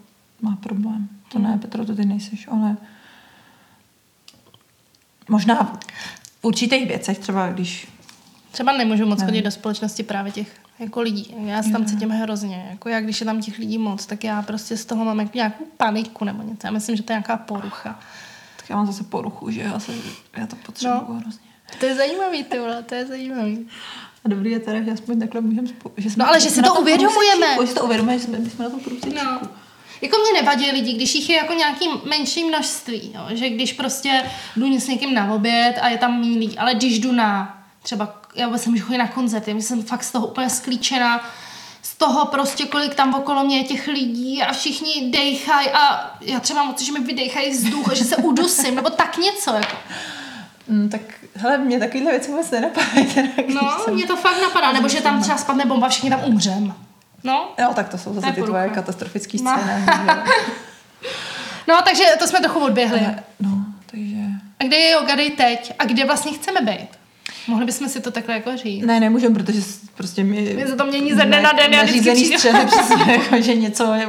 Má 0.43 0.57
problém. 0.57 1.09
To 1.33 1.39
ne, 1.39 1.59
Petro, 1.63 1.85
to 1.85 1.95
ty 1.95 2.05
nejseš, 2.05 2.49
ale 2.51 2.77
možná 5.29 5.79
v 6.41 6.45
určitých 6.45 6.89
věcech, 6.89 7.19
třeba 7.19 7.49
když... 7.49 7.89
Třeba 8.51 8.73
nemůžu 8.73 9.07
moc 9.07 9.23
chodit 9.23 9.43
do 9.43 9.51
společnosti 9.51 10.03
právě 10.03 10.33
těch 10.33 10.61
jako 10.79 11.01
lidí. 11.01 11.35
Já 11.45 11.63
se 11.63 11.71
tam 11.71 11.83
jo. 11.83 11.89
cítím 11.89 12.11
hrozně. 12.11 12.67
Jako 12.71 12.89
já, 12.89 13.01
když 13.01 13.21
je 13.21 13.27
tam 13.27 13.41
těch 13.41 13.59
lidí 13.59 13.79
moc, 13.79 14.07
tak 14.07 14.25
já 14.25 14.43
prostě 14.43 14.77
z 14.77 14.85
toho 14.85 15.05
mám 15.05 15.21
jako 15.21 15.33
nějakou 15.35 15.65
paniku 15.77 16.25
nebo 16.25 16.43
něco. 16.43 16.67
Já 16.67 16.71
myslím, 16.71 16.97
že 16.97 17.03
to 17.03 17.13
je 17.13 17.15
nějaká 17.15 17.37
porucha. 17.37 18.01
Tak 18.57 18.71
já 18.71 18.77
mám 18.77 18.87
zase 18.87 19.05
poruchu, 19.05 19.51
že 19.51 19.61
já, 19.61 19.79
se, 19.79 19.93
já 20.37 20.47
to 20.47 20.57
potřebuji 20.57 21.05
no. 21.09 21.15
hrozně. 21.15 21.47
To 21.79 21.87
je 21.87 21.95
zajímavý, 21.95 22.45
ty 22.45 22.59
vole, 22.59 22.83
to 22.83 22.95
je 22.95 23.07
zajímavý. 23.07 23.69
A 24.25 24.29
dobrý 24.29 24.51
je 24.51 24.61
teda, 24.61 24.83
že 24.83 24.91
aspoň 24.91 25.21
takhle 25.21 25.41
můžeme... 25.41 25.69
Že 25.97 26.11
jsme, 26.11 26.25
no 26.25 26.29
ale 26.29 26.41
že 26.41 26.51
si 26.51 26.63
to 26.63 26.75
uvědomujeme. 26.75 27.47
Že 27.61 27.67
si 27.67 27.75
to 27.75 27.85
uvědomujeme, 27.85 28.19
že 28.19 28.25
jsme, 28.25 28.51
jsme 28.51 28.65
na 28.65 28.71
tom 28.71 28.81
průsečku. 28.81 29.15
No. 29.25 29.41
Jako 30.01 30.17
mě 30.17 30.43
nevadí 30.43 30.71
lidi, 30.71 30.93
když 30.93 31.15
jich 31.15 31.31
je 31.31 31.37
jako 31.37 31.53
nějaký 31.53 31.89
menší 32.09 32.45
množství, 32.45 33.13
jo? 33.15 33.23
že 33.31 33.49
když 33.49 33.73
prostě 33.73 34.31
jdu 34.57 34.81
s 34.81 34.89
někým 34.89 35.15
na 35.15 35.33
oběd 35.33 35.79
a 35.81 35.89
je 35.89 35.99
tam 35.99 36.21
lidí, 36.21 36.59
ale 36.59 36.75
když 36.75 36.99
jdu 36.99 37.13
na 37.13 37.59
třeba, 37.83 38.23
já 38.35 38.47
vůbec 38.47 38.67
můžu 38.67 38.85
chodit 38.85 38.99
na 38.99 39.09
koncerty, 39.09 39.51
já 39.51 39.57
jsem 39.57 39.83
fakt 39.83 40.05
z 40.05 40.13
toho 40.13 40.27
úplně 40.27 40.51
sklíčená, 40.51 41.31
z 41.83 41.97
toho 41.97 42.27
prostě, 42.27 42.67
kolik 42.67 42.95
tam 42.95 43.15
okolo 43.15 43.45
mě 43.45 43.59
je 43.59 43.65
těch 43.65 43.87
lidí 43.89 44.43
a 44.43 44.53
všichni 44.53 45.11
dejchají 45.11 45.69
a 45.69 46.15
já 46.21 46.41
třeba 46.41 46.65
moc, 46.65 46.83
že 46.83 46.93
mi 46.93 47.01
vydejchají 47.01 47.51
vzduch, 47.51 47.95
že 47.95 48.05
se 48.05 48.17
udusím, 48.17 48.75
nebo 48.75 48.91
tak 48.91 49.19
něco. 49.19 49.51
Jako. 49.51 49.77
Mm, 50.69 50.89
tak 50.89 51.01
hele, 51.37 51.59
mě 51.59 51.79
takovýhle 51.79 52.11
věci 52.11 52.31
vůbec 52.31 52.51
nenapadají. 52.51 53.07
no, 53.55 53.79
jsem... 53.85 53.95
mě 53.95 54.07
to 54.07 54.17
fakt 54.17 54.43
napadá, 54.43 54.73
nebo 54.73 54.89
že 54.89 55.01
tam 55.01 55.23
třeba 55.23 55.39
spadne 55.39 55.65
bomba, 55.67 55.89
všichni 55.89 56.11
tam 56.11 56.25
umřem. 56.25 56.75
No. 57.25 57.49
Jo, 57.59 57.73
tak 57.75 57.89
to 57.89 57.99
jsou 57.99 58.15
zase 58.15 58.33
ty 58.33 58.43
tvoje 58.43 58.69
katastrofické 58.69 59.39
no. 59.43 59.59
scény. 59.59 59.87
no, 61.69 61.75
takže 61.85 62.05
to 62.19 62.27
jsme 62.27 62.41
trochu 62.41 62.59
odběhli. 62.59 63.01
Ale, 63.01 63.23
no, 63.41 63.65
takže... 63.91 64.17
A 64.61 64.65
kde 64.65 64.77
je 64.77 64.91
yoga 64.91 65.15
day 65.15 65.31
teď? 65.31 65.73
A 65.79 65.85
kde 65.85 66.05
vlastně 66.05 66.33
chceme 66.33 66.61
být? 66.61 66.89
Mohli 67.49 67.67
bychom 67.67 67.89
si 67.89 68.01
to 68.01 68.11
takhle 68.11 68.35
jako 68.35 68.57
říct. 68.57 68.85
Ne, 68.85 69.01
nemůžeme, 69.01 69.35
protože 69.35 69.61
prostě 69.95 70.25
mi... 70.25 70.55
My 70.57 70.67
se 70.67 70.77
to 70.77 70.85
mění 70.85 71.15
ze 71.15 71.25
dne 71.25 71.41
na 71.41 71.53
den. 71.53 71.75
Já 71.75 71.85
vždycky 71.85 72.27
střele, 72.27 72.67
přesně, 72.71 73.13
jako, 73.13 73.41
že 73.41 73.55
něco 73.55 73.95
je 73.95 74.09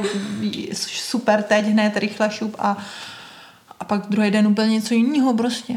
super 0.74 1.42
teď, 1.42 1.64
hned, 1.64 1.96
rychle 1.96 2.30
šup 2.30 2.56
a, 2.58 2.76
a 3.80 3.84
pak 3.84 4.06
druhý 4.06 4.30
den 4.30 4.46
úplně 4.46 4.68
něco 4.68 4.94
jiného 4.94 5.34
prostě. 5.34 5.74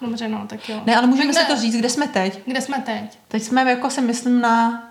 Dobře, 0.00 0.28
no, 0.28 0.46
tak 0.46 0.68
jo. 0.68 0.82
Ne, 0.86 0.96
ale 0.96 1.06
můžeme 1.06 1.34
si 1.34 1.46
to 1.46 1.56
říct, 1.56 1.76
kde 1.76 1.90
jsme 1.90 2.08
teď. 2.08 2.40
Kde 2.46 2.60
jsme 2.60 2.78
teď? 2.78 3.18
Teď 3.28 3.42
jsme, 3.42 3.70
jako 3.70 3.90
si 3.90 4.00
myslím, 4.00 4.40
na... 4.40 4.84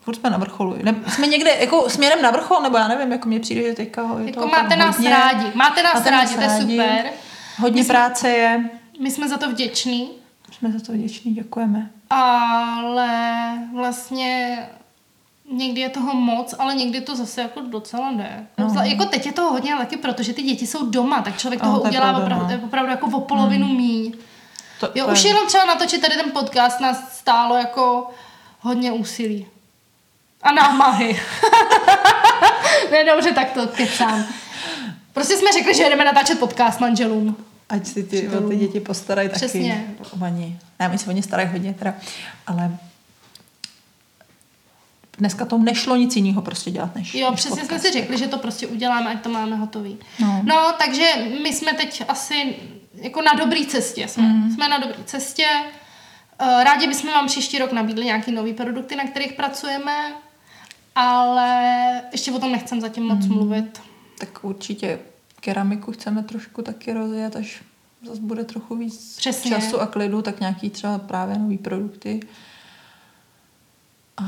Furt 0.00 0.14
jsme 0.14 0.30
na 0.30 0.38
vrcholu. 0.38 0.76
Ne, 0.82 0.94
jsme 1.08 1.26
někde 1.26 1.50
jako 1.50 1.90
směrem 1.90 2.22
na 2.22 2.30
vrchol, 2.30 2.62
nebo 2.62 2.76
já 2.76 2.88
nevím, 2.88 3.12
jako 3.12 3.28
mě 3.28 3.40
přijde, 3.40 3.62
že 3.62 3.72
teďka 3.72 4.02
je 4.18 4.26
jako 4.26 4.46
máte 4.46 4.76
nás 4.76 4.96
hodně, 4.96 5.10
rádi. 5.10 5.52
Máte 5.54 5.82
nás 5.82 5.94
máte 5.94 6.10
rádi, 6.10 6.36
nás 6.36 6.40
rádi, 6.40 6.76
to 6.76 6.82
je 6.82 6.88
super. 6.88 7.10
Hodně 7.58 7.82
my 7.82 7.88
práce 7.88 8.28
je. 8.28 8.70
My 9.00 9.10
jsme 9.10 9.28
za 9.28 9.36
to 9.36 9.50
vděční. 9.50 10.10
Jsme 10.52 10.72
za 10.72 10.80
to 10.86 10.92
vděční, 10.92 11.34
děkujeme. 11.34 11.90
Ale 12.10 13.08
vlastně 13.74 14.58
někdy 15.52 15.80
je 15.80 15.88
toho 15.88 16.14
moc, 16.14 16.54
ale 16.58 16.74
někdy 16.74 17.00
to 17.00 17.16
zase 17.16 17.42
jako 17.42 17.60
docela 17.60 18.12
jde. 18.12 18.46
No. 18.58 18.74
Jako 18.82 19.04
teď 19.04 19.26
je 19.26 19.32
toho 19.32 19.50
hodně, 19.50 19.74
ale 19.74 19.84
taky 19.84 19.96
protože 19.96 20.32
ty 20.32 20.42
děti 20.42 20.66
jsou 20.66 20.90
doma, 20.90 21.22
tak 21.22 21.38
člověk 21.38 21.60
toho 21.62 21.80
to 21.80 21.88
udělá 21.88 22.12
pravda, 22.12 22.36
opravdu, 22.36 22.60
no. 22.60 22.66
opravdu 22.66 22.90
jako 22.90 23.06
o 23.06 23.20
polovinu 23.20 23.66
hmm. 23.66 23.76
míň. 23.76 24.12
To, 24.80 24.90
jo, 24.94 25.06
to 25.06 25.12
už 25.12 25.24
je... 25.24 25.30
jenom 25.30 25.46
třeba 25.46 25.64
natočit 25.64 26.00
tady 26.00 26.16
ten 26.16 26.30
podcast 26.30 26.80
nás 26.80 27.18
stálo 27.18 27.56
jako 27.56 28.10
hodně 28.60 28.92
úsilí. 28.92 29.46
A 30.42 30.52
námahy. 30.52 31.20
ne, 32.90 33.04
dobře, 33.04 33.32
tak 33.32 33.52
to 33.52 33.66
kecám. 33.66 34.24
Prostě 35.12 35.36
jsme 35.36 35.52
řekli, 35.52 35.74
že 35.74 35.90
jdeme 35.90 36.04
natáčet 36.04 36.38
podcast 36.38 36.80
manželům. 36.80 37.36
Ať 37.68 37.86
si 37.86 38.02
ty, 38.02 38.30
ty 38.48 38.56
děti 38.56 38.80
postarají 38.80 39.28
taky. 39.28 39.38
Přesně. 39.38 39.94
Oni. 40.22 40.58
Ne, 40.80 40.88
my 40.88 40.98
se 40.98 41.10
o 41.10 41.12
ně 41.12 41.22
starají 41.22 41.48
hodně 41.48 41.74
teda, 41.74 41.94
ale 42.46 42.76
dneska 45.18 45.44
to 45.44 45.58
nešlo 45.58 45.96
nic 45.96 46.16
jiného 46.16 46.42
prostě 46.42 46.70
dělat 46.70 46.94
než 46.94 47.14
Jo, 47.14 47.30
než 47.30 47.40
přesně 47.40 47.60
podcast. 47.60 47.82
jsme 47.82 47.90
si 47.90 47.98
řekli, 47.98 48.18
že 48.18 48.28
to 48.28 48.38
prostě 48.38 48.66
uděláme, 48.66 49.10
ať 49.10 49.22
to 49.22 49.28
máme 49.28 49.56
hotový. 49.56 49.98
No. 50.20 50.42
no, 50.44 50.72
takže 50.78 51.04
my 51.42 51.52
jsme 51.52 51.72
teď 51.72 52.04
asi 52.08 52.54
jako 52.94 53.22
na 53.22 53.32
dobré 53.32 53.66
cestě. 53.66 54.08
Jsme, 54.08 54.22
mm. 54.22 54.50
jsme 54.54 54.68
na 54.68 54.78
dobré 54.78 55.04
cestě. 55.04 55.46
Eh, 56.38 56.64
rádi 56.64 56.86
bychom 56.86 57.10
vám 57.10 57.26
příští 57.26 57.58
rok 57.58 57.72
nabídli 57.72 58.04
nějaké 58.04 58.32
nové 58.32 58.52
produkty, 58.52 58.96
na 58.96 59.04
kterých 59.04 59.32
pracujeme, 59.32 60.14
ale 60.94 62.02
ještě 62.12 62.32
o 62.32 62.38
tom 62.38 62.52
nechcem 62.52 62.80
zatím 62.80 63.04
moc 63.04 63.26
mm. 63.26 63.34
mluvit. 63.34 63.80
Tak 64.18 64.44
určitě 64.44 64.98
keramiku 65.40 65.92
chceme 65.92 66.22
trošku 66.22 66.62
taky 66.62 66.92
rozjet, 66.92 67.36
až 67.36 67.62
zase 68.06 68.20
bude 68.20 68.44
trochu 68.44 68.76
víc 68.76 69.16
Přesně. 69.16 69.50
času 69.50 69.80
a 69.80 69.86
klidu, 69.86 70.22
tak 70.22 70.40
nějaký 70.40 70.70
třeba 70.70 70.98
právě 70.98 71.38
nový 71.38 71.58
produkty. 71.58 72.20
A... 74.16 74.24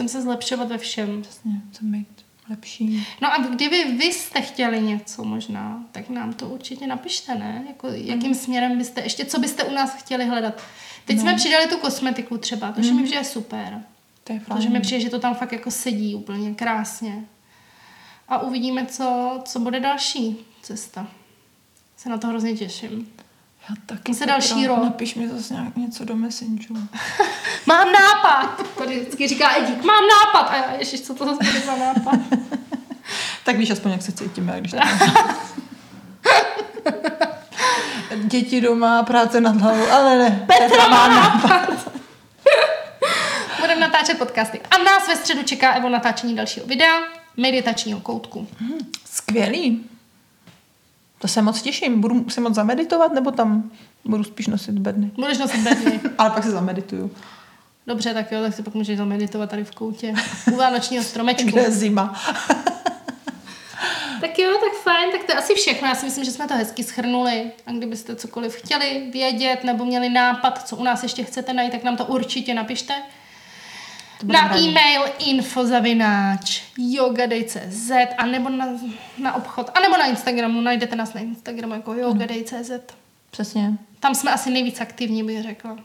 Chcem 0.00 0.08
se 0.08 0.22
zlepšovat 0.22 0.68
ve 0.68 0.78
všem. 0.78 1.22
Přesně, 1.22 1.52
chcem 1.72 1.92
být 1.92 2.24
lepší. 2.50 3.06
No 3.20 3.32
a 3.32 3.38
kdyby 3.38 3.84
vy 3.84 4.04
jste 4.04 4.40
chtěli 4.40 4.80
něco 4.80 5.24
možná, 5.24 5.84
tak 5.92 6.08
nám 6.08 6.32
to 6.32 6.48
určitě 6.48 6.86
napište, 6.86 7.34
ne? 7.34 7.64
Jako, 7.68 7.88
jakým 7.88 8.28
mm. 8.28 8.34
směrem 8.34 8.78
byste, 8.78 9.00
ještě 9.00 9.24
co 9.24 9.40
byste 9.40 9.64
u 9.64 9.74
nás 9.74 9.94
chtěli 9.94 10.24
hledat. 10.24 10.62
Teď 11.04 11.16
no. 11.16 11.22
jsme 11.22 11.34
přidali 11.34 11.68
tu 11.68 11.76
kosmetiku 11.76 12.38
třeba, 12.38 12.72
to 12.72 12.80
mm. 12.80 12.96
mi 12.96 13.04
přijde 13.04 13.24
super. 13.24 13.82
To 14.24 14.32
je 14.32 14.40
Protože 14.40 14.68
mi 14.68 14.80
přijde, 14.80 15.00
že 15.00 15.10
to 15.10 15.18
tam 15.18 15.34
fakt 15.34 15.52
jako 15.52 15.70
sedí 15.70 16.14
úplně 16.14 16.54
krásně. 16.54 17.24
A 18.28 18.38
uvidíme, 18.38 18.86
co, 18.86 19.40
co 19.44 19.60
bude 19.60 19.80
další 19.80 20.36
cesta. 20.62 21.06
Se 21.96 22.08
na 22.08 22.18
to 22.18 22.26
hrozně 22.26 22.56
těším. 22.56 23.12
Já 23.68 23.74
taky. 23.86 24.14
Se 24.14 24.26
další 24.26 24.66
rok. 24.66 24.82
Napiš 24.82 25.14
mi 25.14 25.28
zase 25.28 25.54
nějak 25.54 25.76
něco 25.76 26.04
do 26.04 26.16
Messengeru. 26.16 26.74
mám 27.66 27.92
nápad. 27.92 28.66
Tady 28.78 29.00
vždycky 29.00 29.28
říká 29.28 29.56
Edík, 29.58 29.84
mám 29.84 30.02
nápad. 30.08 30.48
A 30.50 30.56
já, 30.56 30.72
ještě 30.78 30.98
co 30.98 31.14
to 31.14 31.24
zase 31.24 31.44
bude 31.44 31.60
za 31.60 31.76
nápad? 31.76 32.20
tak 33.44 33.56
víš 33.56 33.70
aspoň, 33.70 33.90
jak 33.90 34.02
se 34.02 34.12
cítíme, 34.12 34.60
když 34.60 34.74
Děti 38.16 38.60
doma, 38.60 39.02
práce 39.02 39.40
nad 39.40 39.56
hlavou, 39.56 39.90
ale 39.90 40.18
ne. 40.18 40.46
Petra 40.58 40.88
má 40.88 41.08
nápad. 41.08 41.68
Budeme 43.60 43.80
natáčet 43.80 44.18
podcasty. 44.18 44.60
A 44.70 44.78
nás 44.78 45.08
ve 45.08 45.16
středu 45.16 45.42
čeká 45.42 45.72
Evo 45.72 45.88
natáčení 45.88 46.36
dalšího 46.36 46.66
videa, 46.66 46.98
meditačního 47.36 48.00
koutku. 48.00 48.48
Hmm, 48.58 48.78
skvělý. 49.04 49.89
To 51.20 51.28
se 51.28 51.42
moc 51.42 51.62
těším. 51.62 52.00
Budu 52.00 52.30
si 52.30 52.40
moc 52.40 52.54
zameditovat, 52.54 53.12
nebo 53.12 53.30
tam 53.30 53.70
budu 54.04 54.24
spíš 54.24 54.46
nosit 54.46 54.78
bedny? 54.78 55.10
Budeš 55.14 55.38
nosit 55.38 55.60
bedny. 55.60 56.00
Ale 56.18 56.30
pak 56.30 56.44
se 56.44 56.50
zamedituju. 56.50 57.10
Dobře, 57.86 58.14
tak 58.14 58.32
jo, 58.32 58.42
tak 58.42 58.54
si 58.54 58.62
pak 58.62 58.74
můžeš 58.74 58.98
zameditovat 58.98 59.50
tady 59.50 59.64
v 59.64 59.70
koutě. 59.70 60.14
U 60.52 60.56
vánočního 60.56 61.04
stromečku. 61.04 61.48
Kde 61.50 61.60
je 61.60 61.70
zima. 61.70 62.20
tak 64.20 64.38
jo, 64.38 64.50
tak 64.60 64.72
fajn, 64.82 65.12
tak 65.12 65.24
to 65.24 65.32
je 65.32 65.38
asi 65.38 65.54
všechno. 65.54 65.88
Já 65.88 65.94
si 65.94 66.06
myslím, 66.06 66.24
že 66.24 66.30
jsme 66.30 66.48
to 66.48 66.54
hezky 66.54 66.84
schrnuli. 66.84 67.50
A 67.66 67.72
kdybyste 67.72 68.16
cokoliv 68.16 68.56
chtěli 68.56 69.10
vědět 69.12 69.64
nebo 69.64 69.84
měli 69.84 70.08
nápad, 70.08 70.68
co 70.68 70.76
u 70.76 70.84
nás 70.84 71.02
ještě 71.02 71.22
chcete 71.22 71.52
najít, 71.52 71.72
tak 71.72 71.84
nám 71.84 71.96
to 71.96 72.04
určitě 72.04 72.54
napište 72.54 72.94
na 74.22 74.58
e-mail 74.58 75.02
infozavináč 75.18 76.62
yogadej.cz 76.78 77.90
a 78.18 78.26
nebo 78.26 78.48
na, 78.48 78.66
na 79.18 79.34
obchod, 79.34 79.70
a 79.74 79.80
nebo 79.80 79.96
na 79.96 80.06
Instagramu, 80.06 80.60
najdete 80.60 80.96
nás 80.96 81.14
na 81.14 81.20
Instagramu 81.20 81.74
jako 81.74 81.94
yogadej.cz. 81.94 82.70
Přesně. 83.30 83.72
Tam 84.00 84.14
jsme 84.14 84.32
asi 84.32 84.50
nejvíc 84.50 84.80
aktivní, 84.80 85.22
bych 85.22 85.42
řekla. 85.42 85.76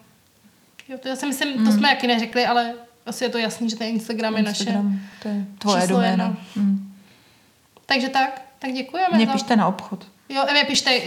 Jo, 0.87 0.97
to 0.97 1.07
já 1.07 1.15
si 1.15 1.25
myslím, 1.25 1.59
mm. 1.59 1.65
to 1.65 1.71
jsme 1.71 1.89
jaký 1.89 2.07
neřekli, 2.07 2.45
ale 2.45 2.73
asi 3.05 3.23
je 3.23 3.29
to 3.29 3.37
jasný, 3.37 3.69
že 3.69 3.75
ten 3.75 3.87
Instagram 3.87 4.33
je 4.33 4.39
Instagram, 4.39 4.85
naše 4.85 4.99
to 5.19 5.27
je 5.27 5.45
tvoje 5.57 5.87
doména. 5.87 6.37
Mm. 6.55 6.93
Takže 7.85 8.09
tak, 8.09 8.41
tak 8.59 8.71
děkujeme. 8.71 9.17
Mě 9.17 9.25
za... 9.25 9.31
pište 9.31 9.55
na 9.55 9.67
obchod. 9.67 10.07
Jo, 10.29 10.43
Evě 10.47 10.65
pište 10.65 11.01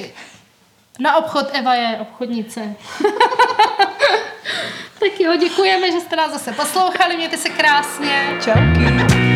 na 0.98 1.16
obchod, 1.16 1.46
Eva 1.52 1.74
je 1.74 1.98
obchodnice. 1.98 2.60
Tak 4.98 5.20
jo, 5.20 5.36
děkujeme, 5.36 5.92
že 5.92 6.00
jste 6.00 6.16
nás 6.16 6.32
zase 6.32 6.52
poslouchali, 6.52 7.16
mějte 7.16 7.36
se 7.36 7.48
krásně. 7.48 8.38
Čauky. 8.44 9.27